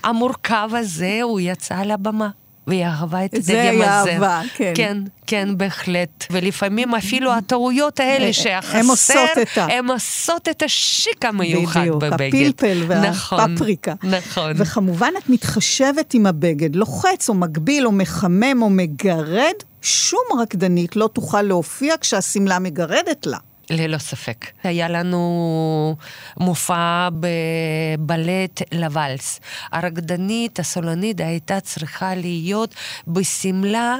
[0.03, 2.30] המורכב הזה, הוא יצא לבמה.
[2.68, 4.03] והיא אהבה את הדגם הזה.
[4.03, 4.74] זה אהבה, כן.
[4.76, 4.97] כן,
[5.28, 6.26] כן, בהחלט.
[6.32, 9.65] ולפעמים אפילו הטעויות האלה שהחסר, הן עושות את ה...
[9.65, 12.13] הן עושות את השיק המיוחד בבגד.
[12.18, 13.93] בדיוק, הפלפל והפפריקה.
[14.03, 14.51] נכון, נכון.
[14.55, 21.09] וכמובן את מתחשבת עם הבגד, לוחץ או מגביל או מחמם או מגרד, שום רקדנית לא
[21.13, 23.38] תוכל להופיע כשהשמלה מגרדת לה.
[23.70, 24.45] ללא ספק.
[24.63, 25.95] היה לנו
[26.38, 29.39] מופע בבלט לוואלס.
[29.72, 32.76] הרקדנית, הסולנית, הייתה צריכה להיות
[33.07, 33.95] בשמלה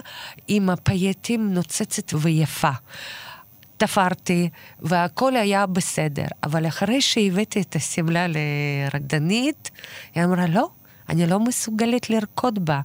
[0.47, 2.72] עם הפייטים נוצצת ויפה.
[3.78, 4.49] תפרתי,
[4.80, 6.26] והכל היה בסדר.
[6.43, 9.72] אבל אחרי שהבאתי את השמלה לרקדנית,
[10.15, 10.70] היא אמרה, לא,
[11.09, 12.82] אני לא מסוגלת לרקוד בה.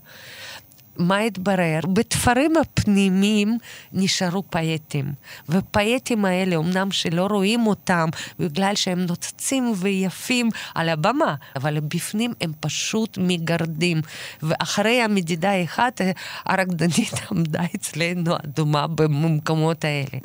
[0.97, 1.81] מה התברר?
[1.93, 3.59] בתפרים הפנימיים
[3.93, 5.13] נשארו פייטים.
[5.49, 12.53] ופייטים האלה, אמנם שלא רואים אותם בגלל שהם נוצצים ויפים על הבמה, אבל בפנים הם
[12.61, 14.01] פשוט מגרדים.
[14.43, 16.01] ואחרי המדידה אחת,
[16.47, 20.19] הרקדנית עמדה אצלנו אדומה במקומות האלה.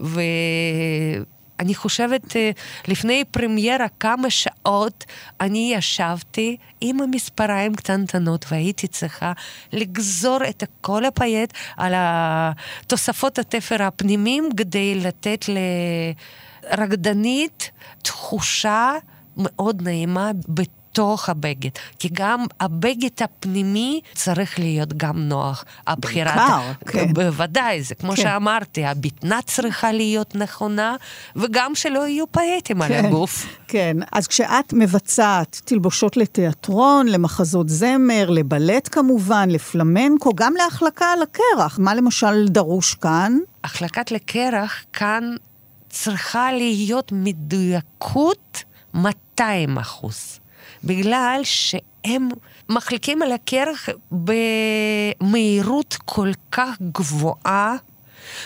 [0.00, 0.20] ו...
[1.60, 2.50] אני חושבת, אה,
[2.88, 5.04] לפני פרמיירה כמה שעות
[5.40, 9.32] אני ישבתי עם המספריים קטנטנות והייתי צריכה
[9.72, 11.94] לגזור את כל הפייט על
[12.86, 15.44] תוספות התפר הפנימיים כדי לתת
[16.70, 17.70] לרקדנית
[18.02, 18.92] תחושה
[19.36, 20.30] מאוד נעימה.
[20.94, 21.70] בתוך הבגד.
[21.98, 25.64] כי גם הבגד הפנימי צריך להיות גם נוח.
[25.86, 26.34] הבחירת...
[26.34, 27.14] בעיקר, כן.
[27.14, 28.22] בוודאי, זה כמו כן.
[28.22, 30.96] שאמרתי, הבטנה צריכה להיות נכונה,
[31.36, 33.46] וגם שלא יהיו פייטים כן, על הגוף.
[33.68, 41.78] כן, אז כשאת מבצעת תלבושות לתיאטרון, למחזות זמר, לבלט כמובן, לפלמנקו, גם להחלקה על הקרח,
[41.78, 43.38] מה למשל דרוש כאן?
[43.64, 45.24] החלקת לקרח כאן
[45.88, 48.64] צריכה להיות מדויקות
[48.94, 50.43] 200 אחוז.
[50.86, 52.28] בגלל שהם
[52.68, 53.88] מחליקים על הקרח
[55.20, 57.76] במהירות כל כך גבוהה,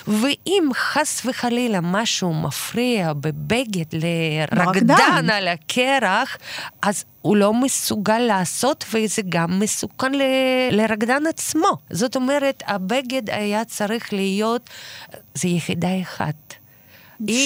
[0.09, 5.30] ואם חס וחלילה משהו מפריע בבגד לרקדן.
[5.30, 6.36] על הקרח,
[6.82, 10.22] אז הוא לא מסוגל לעשות, וזה גם מסוכן ל-
[10.70, 11.76] לרקדן עצמו.
[11.91, 14.70] זאת אומרת, הבגד היה צריך להיות,
[15.34, 16.55] זה יחידה אחת.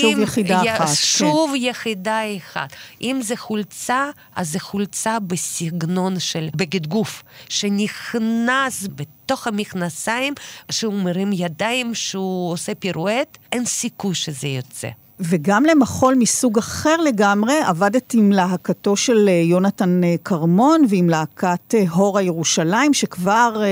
[0.00, 0.94] שוב יחידה י- אחת, כן.
[0.94, 2.72] שוב יחידה אחת.
[3.02, 10.34] אם זה חולצה, אז זה חולצה בסגנון של בגד גוף, שנכנס בתוך המכנסיים,
[10.70, 14.88] שהוא מרים ידיים, שהוא עושה פירואט, אין סיכוי שזה יוצא.
[15.24, 21.74] וגם למחול מסוג אחר לגמרי, עבדת עם להקתו של אה, יונתן אה, כרמון ועם להקת
[21.74, 23.62] אה, הורה ירושלים, שכבר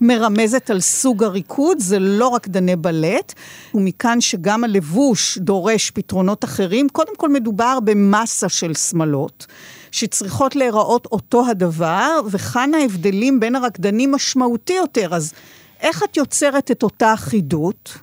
[0.00, 3.32] מרמזת על סוג הריקוד, זה לא רקדני בלט,
[3.74, 6.88] ומכאן שגם הלבוש דורש פתרונות אחרים.
[6.88, 9.46] קודם כל מדובר במסה של שמלות.
[9.90, 15.14] שצריכות להיראות אותו הדבר, וכאן ההבדלים בין הרקדנים משמעותי יותר.
[15.14, 15.32] אז
[15.80, 17.98] איך את יוצרת את אותה אחידות?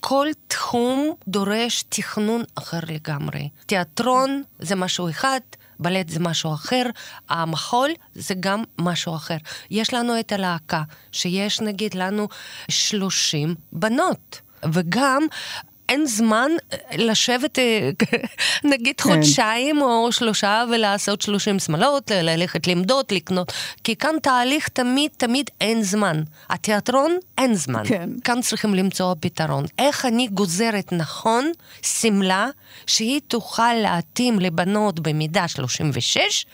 [0.00, 3.48] כל תחום דורש תכנון אחר לגמרי.
[3.66, 5.40] תיאטרון זה משהו אחד,
[5.80, 6.82] בלט זה משהו אחר,
[7.28, 9.36] המחול זה גם משהו אחר.
[9.70, 10.82] יש לנו את הלהקה,
[11.12, 12.28] שיש נגיד לנו
[12.68, 14.40] 30 בנות,
[14.72, 15.22] וגם...
[15.88, 17.90] אין זמן אה, לשבת אה,
[18.70, 19.10] נגיד כן.
[19.10, 23.52] חודשיים או שלושה ולעשות 30 שמלות, ללכת למדוד, לקנות,
[23.84, 26.22] כי כאן תהליך תמיד תמיד אין זמן.
[26.48, 27.82] התיאטרון אין זמן.
[27.84, 28.10] כן.
[28.24, 29.64] כאן צריכים למצוא פתרון.
[29.78, 32.48] איך אני גוזרת נכון שמלה
[32.86, 36.46] שהיא תוכל להתאים לבנות במידה 36,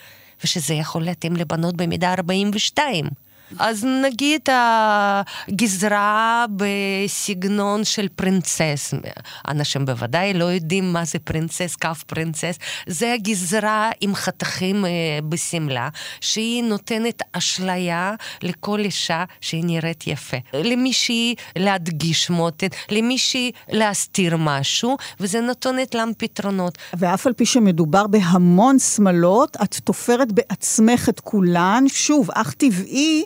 [0.44, 3.23] ושזה יכול להתאים לבנות במידה 42.
[3.58, 4.40] אז נגיד
[5.48, 8.94] הגזרה בסגנון של פרינצס,
[9.48, 14.90] אנשים בוודאי לא יודעים מה זה פרינצס, כף פרינצס, זה הגזרה עם חתכים אה,
[15.28, 15.88] בשמלה,
[16.20, 20.36] שהיא נותנת אשליה לכל אישה שהיא נראית יפה.
[20.54, 26.78] למישהי להדגיש מותן, למישהי להסתיר משהו, וזה נותנת להם פתרונות.
[26.94, 31.84] ואף על פי שמדובר בהמון שמלות, את תופרת בעצמך את כולן.
[31.88, 33.24] שוב, אך טבעי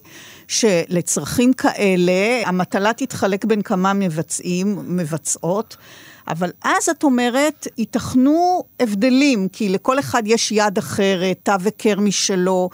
[0.49, 5.77] שלצרכים כאלה, המטלה תתחלק בין כמה מבצעים, מבצעות.
[6.29, 12.71] אבל אז את אומרת, ייתכנו הבדלים, כי לכל אחד יש יד אחרת, תו וקר משלו,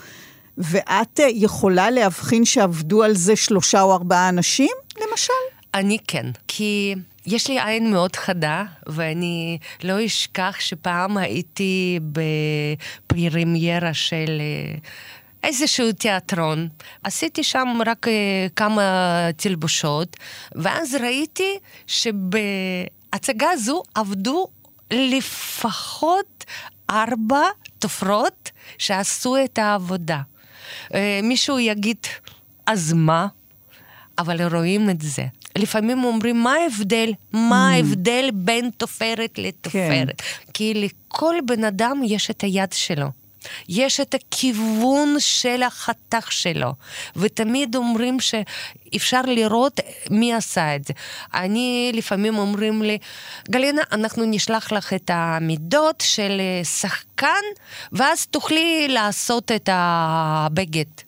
[0.59, 4.71] ואת יכולה להבחין שעבדו על זה שלושה או ארבעה אנשים,
[5.01, 5.33] למשל?
[5.75, 6.95] אני כן, כי
[7.27, 12.01] יש לי עין מאוד חדה, ואני לא אשכח שפעם הייתי
[13.07, 14.79] בפרימיירה של אה,
[15.45, 16.69] איזשהו תיאטרון.
[17.03, 18.83] עשיתי שם רק אה, כמה
[19.37, 20.17] תלבושות,
[20.55, 24.47] ואז ראיתי שבהצגה זו עבדו
[24.91, 26.45] לפחות
[26.91, 27.43] ארבע
[27.79, 30.21] תופרות שעשו את העבודה.
[30.95, 32.07] אה, מישהו יגיד,
[32.67, 33.27] אז מה?
[34.19, 35.25] אבל רואים את זה.
[35.59, 37.13] לפעמים אומרים, מה ההבדל?
[37.33, 40.23] מה ההבדל בין תופרת לתופרת?
[40.55, 43.24] כי לכל בן אדם יש את היד שלו.
[43.69, 46.73] יש את הכיוון של החתך שלו,
[47.17, 49.81] ותמיד אומרים שאפשר לראות
[50.11, 50.93] מי עשה את זה.
[51.35, 52.99] אני, לפעמים אומרים לי,
[53.51, 56.41] גלינה, אנחנו נשלח לך את המידות של
[56.81, 57.45] שחקן,
[57.93, 61.04] ואז תוכלי לעשות את הבגד.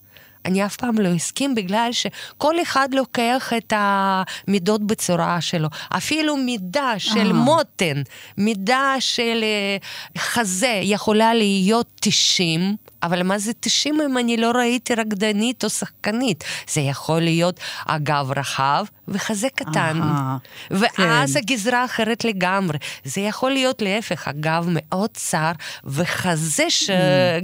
[0.46, 5.68] אני אף פעם לא אסכים בגלל שכל אחד לוקח את המידות בצורה שלו.
[5.88, 7.32] אפילו מידה של אה.
[7.32, 8.02] מותן,
[8.38, 9.76] מידה של אה,
[10.18, 16.44] חזה יכולה להיות 90, אבל מה זה 90 אם אני לא ראיתי רקדנית או שחקנית?
[16.72, 20.00] זה יכול להיות אגב רחב וחזה קטן.
[20.02, 20.36] אהה,
[20.70, 21.38] ואז כן.
[21.38, 22.78] הגזרה אחרת לגמרי.
[23.04, 25.52] זה יכול להיות להפך, אגב מאוד צר
[25.84, 26.90] וחזה ש...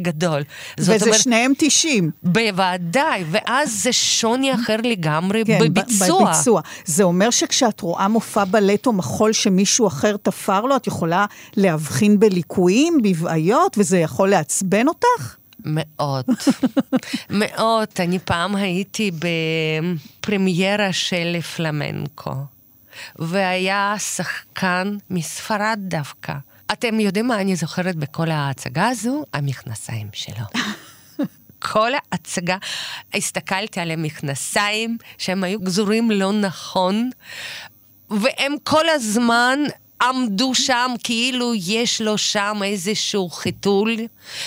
[0.03, 0.43] גדול.
[0.77, 2.11] זאת וזה אומרת, שניהם 90.
[2.23, 6.25] בוודאי, ואז זה שוני אחר לגמרי כן, בביצוע.
[6.25, 6.61] בביצוע.
[6.85, 11.27] זה אומר שכשאת רואה מופע בלט או מחול שמישהו אחר תפר לו, את יכולה
[11.57, 15.37] להבחין בליקויים, בבעיות, וזה יכול לעצבן אותך?
[15.65, 16.25] מאוד,
[17.41, 17.89] מאוד.
[17.99, 19.11] אני פעם הייתי
[20.21, 22.35] בפרמיירה של פלמנקו,
[23.17, 26.33] והיה שחקן מספרד דווקא.
[26.73, 29.25] אתם יודעים מה אני זוכרת בכל ההצגה הזו?
[29.33, 30.45] המכנסיים שלו.
[31.73, 32.57] כל ההצגה,
[33.15, 37.11] הסתכלתי על המכנסיים, שהם היו גזורים לא נכון,
[38.11, 39.59] והם כל הזמן
[40.03, 43.97] עמדו שם כאילו יש לו שם איזשהו חיתול,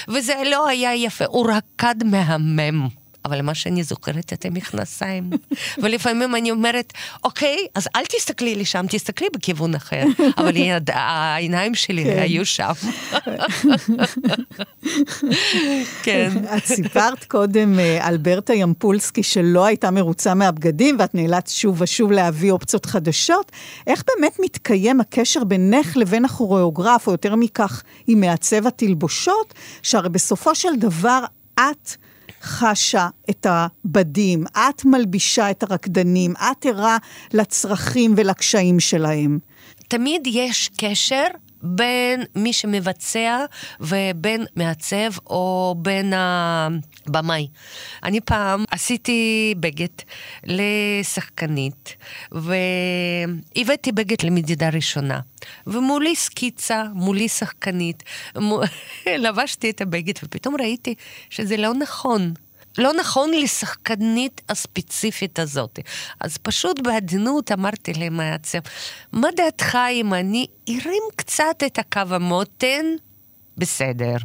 [0.07, 2.87] וזה לא היה יפה, הוא רקד מהמם.
[3.25, 5.29] אבל מה שאני זוכרת את המכנסיים.
[5.83, 10.03] ולפעמים אני אומרת, אוקיי, אז אל תסתכלי לי שם, תסתכלי בכיוון אחר.
[10.37, 12.19] אבל יד, העיניים שלי כן.
[12.19, 12.71] היו שם.
[16.03, 16.31] כן.
[16.57, 22.11] את סיפרת קודם אה, על ברטה ימפולסקי שלא הייתה מרוצה מהבגדים, ואת נאלצת שוב ושוב
[22.11, 23.51] להביא אופציות חדשות.
[23.87, 30.55] איך באמת מתקיים הקשר בינך לבין הכוריאוגרף, או יותר מכך, עם מעצב התלבושות, שהרי בסופו
[30.55, 31.23] של דבר
[31.55, 31.95] את...
[32.45, 36.97] חשה את הבדים, את מלבישה את הרקדנים, את ערה
[37.33, 39.39] לצרכים ולקשיים שלהם.
[39.87, 41.25] תמיד יש קשר
[41.65, 43.45] בין מי שמבצע
[43.79, 47.47] ובין מעצב או בין הבמאי.
[48.03, 49.87] אני פעם עשיתי בגד
[50.43, 51.95] לשחקנית,
[52.31, 55.19] והבאתי בגד למדידה ראשונה.
[55.67, 58.03] ומולי סקיצה, מולי שחקנית,
[59.23, 60.95] לבשתי את הבגד ופתאום ראיתי
[61.29, 62.33] שזה לא נכון.
[62.77, 65.79] לא נכון לשחקנית הספציפית הזאת.
[66.19, 68.59] אז פשוט בעדינות אמרתי למעצב,
[69.11, 72.85] מה דעתך אם אני ארים קצת את הקו המותן?
[73.57, 74.15] בסדר.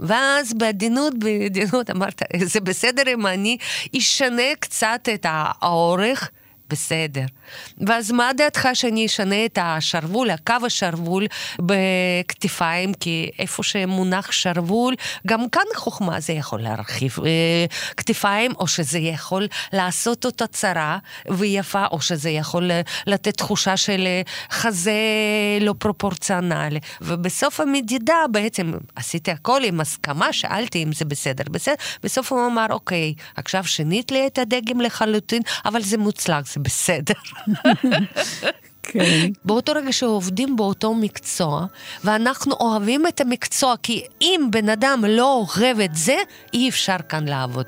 [0.00, 3.56] ואז בעדינות, בעדינות אמרת, זה בסדר אם אני
[3.98, 6.30] אשנה קצת את האורך?
[6.70, 7.24] בסדר.
[7.86, 11.26] ואז מה דעתך שאני אשנה את השרוול, הקו השרוול
[11.58, 14.94] בכתפיים, כי איפה שמונח שרוול,
[15.26, 20.98] גם כאן חוכמה זה יכול להרחיב אה, כתפיים, או שזה יכול לעשות אותה צרה
[21.30, 22.70] ויפה, או שזה יכול
[23.06, 24.92] לתת תחושה של אה, חזה
[25.60, 26.80] לא פרופורציונלי.
[27.00, 31.44] ובסוף המדידה בעצם עשיתי הכל עם הסכמה, שאלתי אם זה בסדר.
[31.50, 36.60] בסדר, בסוף הוא אמר, אוקיי, עכשיו שינית לי את הדגם לחלוטין, אבל זה מוצלח, זה
[36.62, 37.14] בסדר.
[38.86, 39.30] כן.
[39.44, 41.66] באותו רגע שעובדים באותו מקצוע,
[42.04, 46.16] ואנחנו אוהבים את המקצוע, כי אם בן אדם לא אוהב את זה,
[46.54, 47.66] אי אפשר כאן לעבוד.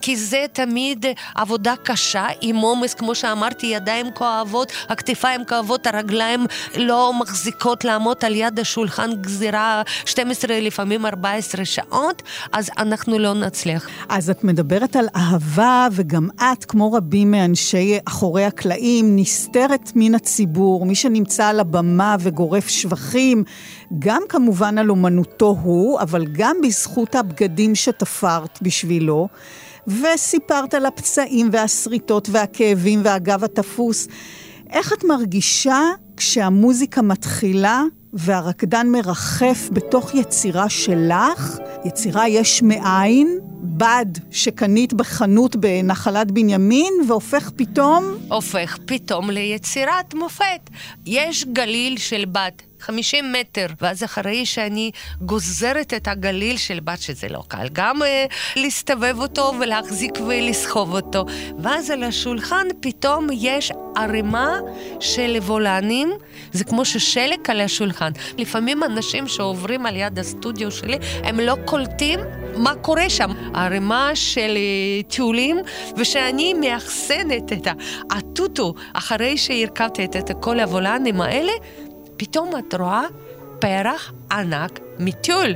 [0.00, 6.46] כי זה תמיד עבודה קשה, עם עומס, כמו שאמרתי, ידיים כואבות, הכתפיים כואבות, הרגליים
[6.76, 13.88] לא מחזיקות לעמוד על יד השולחן גזירה 12, לפעמים 14 שעות, אז אנחנו לא נצליח.
[14.08, 20.53] אז את מדברת על אהבה, וגם את, כמו רבים מאנשי אחורי הקלעים, נסתרת מן הציבור,
[20.86, 23.44] מי שנמצא על הבמה וגורף שבחים,
[23.98, 29.28] גם כמובן על אומנותו הוא, אבל גם בזכות הבגדים שתפרת בשבילו.
[29.86, 34.08] וסיפרת על הפצעים והשריטות והכאבים והגב התפוס.
[34.70, 35.80] איך את מרגישה
[36.16, 37.82] כשהמוזיקה מתחילה
[38.14, 43.38] והרקדן מרחף בתוך יצירה שלך, יצירה יש מאין,
[43.76, 48.04] בד שקנית בחנות בנחלת בנימין, והופך פתאום...
[48.28, 50.70] הופך פתאום ליצירת מופת.
[51.06, 52.50] יש גליל של בד.
[52.84, 58.06] 50 מטר, ואז אחרי שאני גוזרת את הגליל של בת, שזה לא קל, גם uh,
[58.56, 61.24] להסתובב אותו ולהחזיק ולסחוב אותו.
[61.58, 64.58] ואז על השולחן פתאום יש ערימה
[65.00, 66.12] של וולנים,
[66.52, 68.12] זה כמו ששלג על השולחן.
[68.38, 72.20] לפעמים אנשים שעוברים על יד הסטודיו שלי, הם לא קולטים
[72.56, 73.30] מה קורה שם.
[73.54, 75.56] ערימה של אה, טיולים,
[75.96, 77.68] ושאני מאחסנת את
[78.10, 81.52] הטוטו אחרי שהרכבתי את כל הוולנים האלה,
[82.16, 83.02] פתאום את רואה
[83.58, 85.54] פרח ענק מטיול.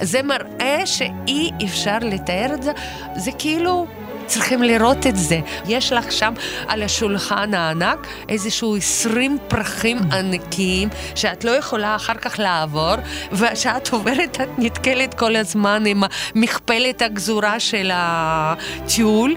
[0.00, 2.72] זה מראה שאי אפשר לתאר את זה,
[3.16, 3.86] זה כאילו...
[4.30, 5.40] צריכים לראות את זה.
[5.68, 6.32] יש לך שם
[6.68, 12.94] על השולחן הענק איזשהו 20 פרחים ענקיים שאת לא יכולה אחר כך לעבור,
[13.32, 16.02] וכשאת עוברת את נתקלת כל הזמן עם
[16.34, 19.36] מכפלת הגזורה של הטיול,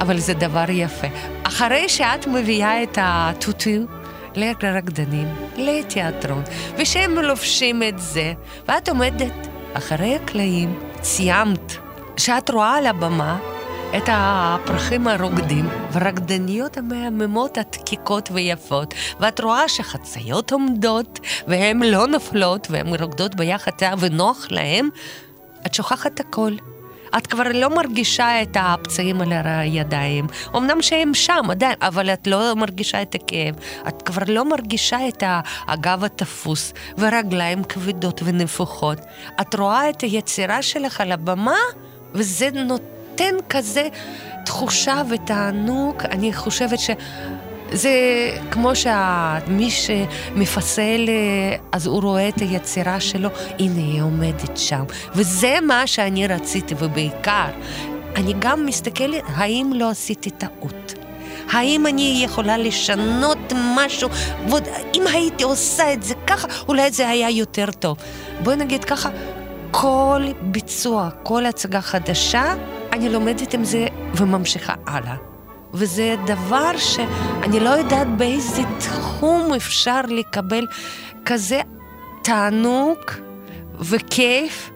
[0.00, 1.06] אבל זה דבר יפה.
[1.42, 3.99] אחרי שאת מביאה את הטוטו,
[4.36, 6.42] לרקדנים, לתיאטרון,
[6.76, 8.32] ושהם לובשים את זה,
[8.68, 11.72] ואת עומדת אחרי הקלעים, סיימת,
[12.16, 13.38] שאת רואה על הבמה
[13.96, 22.94] את הפרחים הרוקדים, ורקדניות המהממות הדקיקות ויפות, ואת רואה שחציות עומדות, והן לא נופלות, והן
[22.94, 24.88] רוקדות ביחד ונוח להן,
[25.66, 26.52] את שוכחת הכל.
[27.18, 30.26] את כבר לא מרגישה את הפצעים על הידיים.
[30.56, 33.54] אמנם שהם שם עדיין, אבל את לא מרגישה את הכאב.
[33.88, 35.22] את כבר לא מרגישה את
[35.66, 38.98] הגב התפוס ורגליים כבדות ונפוחות.
[39.40, 41.58] את רואה את היצירה שלך על הבמה,
[42.14, 43.88] וזה נותן כזה
[44.44, 46.02] תחושה ותענוג.
[46.10, 46.90] אני חושבת ש...
[47.72, 47.90] זה
[48.50, 51.08] כמו שמי שמפסל,
[51.72, 54.84] אז הוא רואה את היצירה שלו, הנה היא עומדת שם.
[55.14, 57.48] וזה מה שאני רציתי, ובעיקר,
[58.16, 60.94] אני גם מסתכלת, האם לא עשיתי טעות?
[61.52, 64.08] האם אני יכולה לשנות משהו?
[64.48, 67.96] ועוד, אם הייתי עושה את זה ככה, אולי זה היה יותר טוב.
[68.42, 69.10] בואי נגיד ככה,
[69.70, 72.54] כל ביצוע, כל הצגה חדשה,
[72.92, 75.29] אני לומדת עם זה וממשיכה הלאה.
[75.74, 80.66] וזה דבר שאני לא יודעת באיזה תחום אפשר לקבל
[81.24, 81.60] כזה
[82.22, 82.98] תענוג
[83.80, 84.70] וכיף,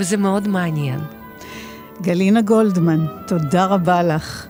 [0.00, 1.00] וזה מאוד מעניין.
[2.02, 4.46] גלינה גולדמן, תודה רבה לך.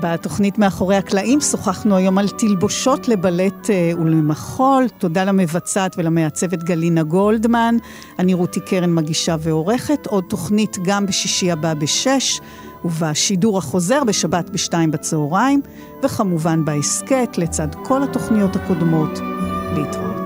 [0.00, 4.88] בתוכנית מאחורי הקלעים שוחחנו היום על תלבושות לבלט אה, ולמחול.
[4.98, 7.76] תודה למבצעת ולמעצבת גלינה גולדמן.
[8.18, 10.06] אני רותי קרן מגישה ועורכת.
[10.06, 12.40] עוד תוכנית גם בשישי הבא בשש,
[12.84, 15.60] ובשידור החוזר בשבת בשתיים בצהריים,
[16.02, 19.18] וכמובן בהסכת לצד כל התוכניות הקודמות.
[19.74, 20.17] להתראות.